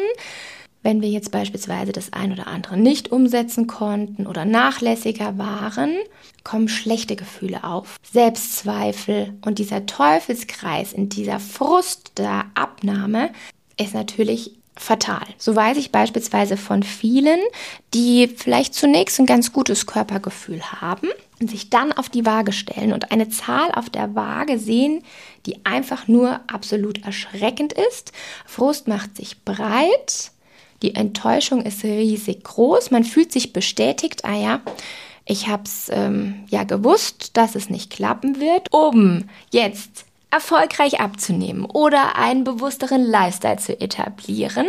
wenn 0.84 1.02
wir 1.02 1.10
jetzt 1.10 1.32
beispielsweise 1.32 1.92
das 1.92 2.14
ein 2.14 2.32
oder 2.32 2.48
andere 2.48 2.78
nicht 2.78 3.12
umsetzen 3.12 3.68
konnten 3.68 4.28
oder 4.28 4.46
nachlässiger 4.46 5.38
waren, 5.38 5.96
kommen 6.44 6.70
schlechte 6.70 7.16
Gefühle 7.16 7.64
auf, 7.64 7.98
Selbstzweifel 8.10 9.34
und 9.46 9.60
dieser 9.60 9.86
Teufelskreis 9.86 10.94
in 10.94 11.10
dieser 11.10 11.40
Frust 11.40 12.18
der 12.18 12.46
Abnahme 12.56 13.32
ist 13.78 13.94
natürlich 13.94 14.54
fatal. 14.80 15.26
So 15.38 15.56
weiß 15.56 15.78
ich 15.78 15.92
beispielsweise 15.92 16.56
von 16.56 16.84
vielen, 16.84 17.40
die 17.94 18.28
vielleicht 18.28 18.74
zunächst 18.74 19.20
ein 19.20 19.26
ganz 19.26 19.52
gutes 19.52 19.86
Körpergefühl 19.86 20.62
haben 20.62 21.10
und 21.40 21.50
sich 21.50 21.70
dann 21.70 21.92
auf 21.92 22.10
die 22.10 22.26
Waage 22.26 22.54
stellen 22.54 22.94
und 22.94 23.12
eine 23.12 23.30
Zahl 23.30 23.72
auf 23.72 23.90
der 23.90 24.16
Waage 24.16 24.60
sehen, 24.60 25.04
die 25.46 25.66
einfach 25.66 26.08
nur 26.08 26.40
absolut 26.48 27.04
erschreckend 27.04 27.74
ist. 27.74 28.12
Frust 28.46 28.88
macht 28.88 29.18
sich 29.18 29.44
breit, 29.44 30.32
die 30.82 30.96
Enttäuschung 30.96 31.62
ist 31.64 31.84
riesig 31.84 32.44
groß, 32.44 32.92
man 32.92 33.04
fühlt 33.04 33.32
sich 33.32 33.54
bestätigt, 33.54 34.26
ah 34.26 34.36
ja, 34.36 34.62
Ich 35.30 35.48
habe 35.50 35.64
es 35.66 35.90
ähm, 35.92 36.46
ja 36.50 36.64
gewusst, 36.64 37.36
dass 37.36 37.56
es 37.56 37.70
nicht 37.70 37.92
klappen 37.92 38.40
wird, 38.40 38.72
um 38.72 39.26
jetzt 39.52 40.06
erfolgreich 40.32 41.00
abzunehmen 41.00 41.66
oder 41.66 42.16
einen 42.16 42.44
bewussteren 42.44 43.04
Lifestyle 43.04 43.58
zu 43.58 43.80
etablieren, 43.80 44.68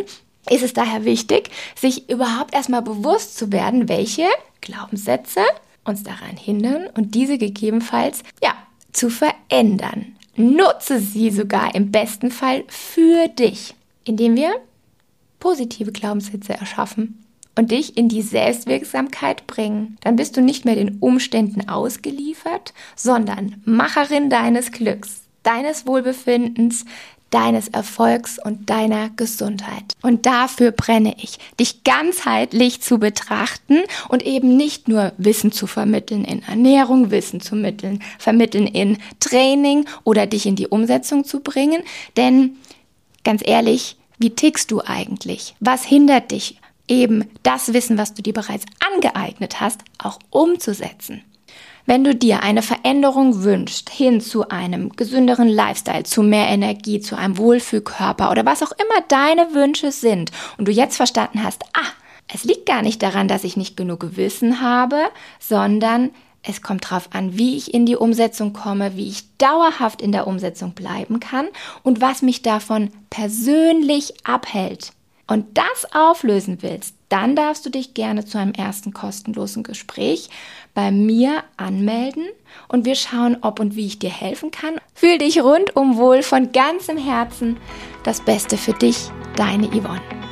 ist 0.50 0.62
es 0.62 0.72
daher 0.72 1.04
wichtig, 1.04 1.50
sich 1.76 2.08
überhaupt 2.08 2.54
erstmal 2.54 2.82
bewusst 2.82 3.36
zu 3.38 3.52
werden, 3.52 3.88
welche 3.88 4.26
Glaubenssätze 4.60 5.40
uns 5.84 6.02
daran 6.02 6.36
hindern 6.36 6.88
und 6.96 7.14
diese 7.14 7.38
gegebenenfalls 7.38 8.22
ja 8.42 8.54
zu 8.92 9.10
verändern. 9.10 10.16
Nutze 10.36 11.00
sie 11.00 11.30
sogar 11.30 11.74
im 11.74 11.90
besten 11.90 12.30
Fall 12.30 12.64
für 12.68 13.28
dich, 13.28 13.74
indem 14.04 14.36
wir 14.36 14.54
positive 15.40 15.92
Glaubenssätze 15.92 16.54
erschaffen 16.54 17.24
und 17.58 17.72
dich 17.72 17.96
in 17.96 18.08
die 18.08 18.22
Selbstwirksamkeit 18.22 19.46
bringen. 19.46 19.98
Dann 20.02 20.16
bist 20.16 20.36
du 20.36 20.40
nicht 20.40 20.64
mehr 20.64 20.76
den 20.76 20.98
Umständen 21.00 21.68
ausgeliefert, 21.68 22.72
sondern 22.94 23.60
Macherin 23.64 24.30
deines 24.30 24.70
Glücks, 24.70 25.22
deines 25.42 25.86
Wohlbefindens, 25.86 26.84
deines 27.30 27.68
Erfolgs 27.68 28.38
und 28.42 28.70
deiner 28.70 29.10
Gesundheit. 29.10 29.94
Und 30.02 30.24
dafür 30.24 30.70
brenne 30.70 31.14
ich, 31.18 31.38
dich 31.60 31.84
ganzheitlich 31.84 32.80
zu 32.80 32.98
betrachten 32.98 33.80
und 34.08 34.24
eben 34.24 34.56
nicht 34.56 34.88
nur 34.88 35.12
Wissen 35.18 35.52
zu 35.52 35.66
vermitteln 35.66 36.24
in 36.24 36.42
Ernährung, 36.42 37.10
Wissen 37.10 37.40
zu 37.40 37.50
vermitteln, 37.50 38.02
vermitteln 38.18 38.66
in 38.66 38.98
Training 39.20 39.84
oder 40.04 40.26
dich 40.26 40.46
in 40.46 40.56
die 40.56 40.68
Umsetzung 40.68 41.24
zu 41.24 41.40
bringen. 41.40 41.82
Denn 42.16 42.56
ganz 43.24 43.42
ehrlich, 43.44 43.97
wie 44.18 44.30
tickst 44.30 44.70
du 44.70 44.82
eigentlich? 44.84 45.54
Was 45.60 45.84
hindert 45.84 46.30
dich 46.30 46.60
eben 46.88 47.24
das 47.42 47.72
Wissen, 47.72 47.98
was 47.98 48.14
du 48.14 48.22
dir 48.22 48.32
bereits 48.32 48.64
angeeignet 48.92 49.60
hast, 49.60 49.80
auch 49.98 50.18
umzusetzen? 50.30 51.22
Wenn 51.86 52.04
du 52.04 52.14
dir 52.14 52.42
eine 52.42 52.60
Veränderung 52.60 53.44
wünschst 53.44 53.88
hin 53.88 54.20
zu 54.20 54.50
einem 54.50 54.90
gesünderen 54.90 55.48
Lifestyle, 55.48 56.02
zu 56.02 56.22
mehr 56.22 56.48
Energie, 56.48 57.00
zu 57.00 57.16
einem 57.16 57.38
Wohlfühlkörper 57.38 58.30
oder 58.30 58.44
was 58.44 58.62
auch 58.62 58.72
immer 58.72 59.00
deine 59.08 59.54
Wünsche 59.54 59.90
sind 59.90 60.30
und 60.58 60.68
du 60.68 60.72
jetzt 60.72 60.98
verstanden 60.98 61.42
hast, 61.42 61.64
ah, 61.72 61.88
es 62.30 62.44
liegt 62.44 62.66
gar 62.66 62.82
nicht 62.82 63.02
daran, 63.02 63.26
dass 63.26 63.42
ich 63.42 63.56
nicht 63.56 63.76
genug 63.76 64.16
Wissen 64.16 64.60
habe, 64.60 65.00
sondern 65.40 66.10
es 66.42 66.62
kommt 66.62 66.90
darauf 66.90 67.08
an, 67.12 67.36
wie 67.36 67.56
ich 67.56 67.74
in 67.74 67.86
die 67.86 67.96
Umsetzung 67.96 68.52
komme, 68.52 68.96
wie 68.96 69.08
ich 69.08 69.36
dauerhaft 69.38 70.00
in 70.00 70.12
der 70.12 70.26
Umsetzung 70.26 70.72
bleiben 70.72 71.20
kann 71.20 71.48
und 71.82 72.00
was 72.00 72.22
mich 72.22 72.42
davon 72.42 72.90
persönlich 73.10 74.14
abhält. 74.24 74.92
Und 75.26 75.58
das 75.58 75.92
auflösen 75.92 76.62
willst, 76.62 76.94
dann 77.10 77.36
darfst 77.36 77.66
du 77.66 77.70
dich 77.70 77.92
gerne 77.92 78.24
zu 78.24 78.38
einem 78.38 78.52
ersten 78.52 78.94
kostenlosen 78.94 79.62
Gespräch 79.62 80.30
bei 80.72 80.90
mir 80.90 81.44
anmelden 81.58 82.24
und 82.68 82.86
wir 82.86 82.94
schauen, 82.94 83.36
ob 83.42 83.60
und 83.60 83.76
wie 83.76 83.86
ich 83.86 83.98
dir 83.98 84.10
helfen 84.10 84.50
kann. 84.50 84.80
Fühl 84.94 85.18
dich 85.18 85.42
rundum 85.42 85.98
wohl 85.98 86.22
von 86.22 86.52
ganzem 86.52 86.96
Herzen. 86.96 87.58
Das 88.04 88.22
Beste 88.22 88.56
für 88.56 88.72
dich, 88.72 89.10
deine 89.36 89.68
Yvonne. 89.68 90.27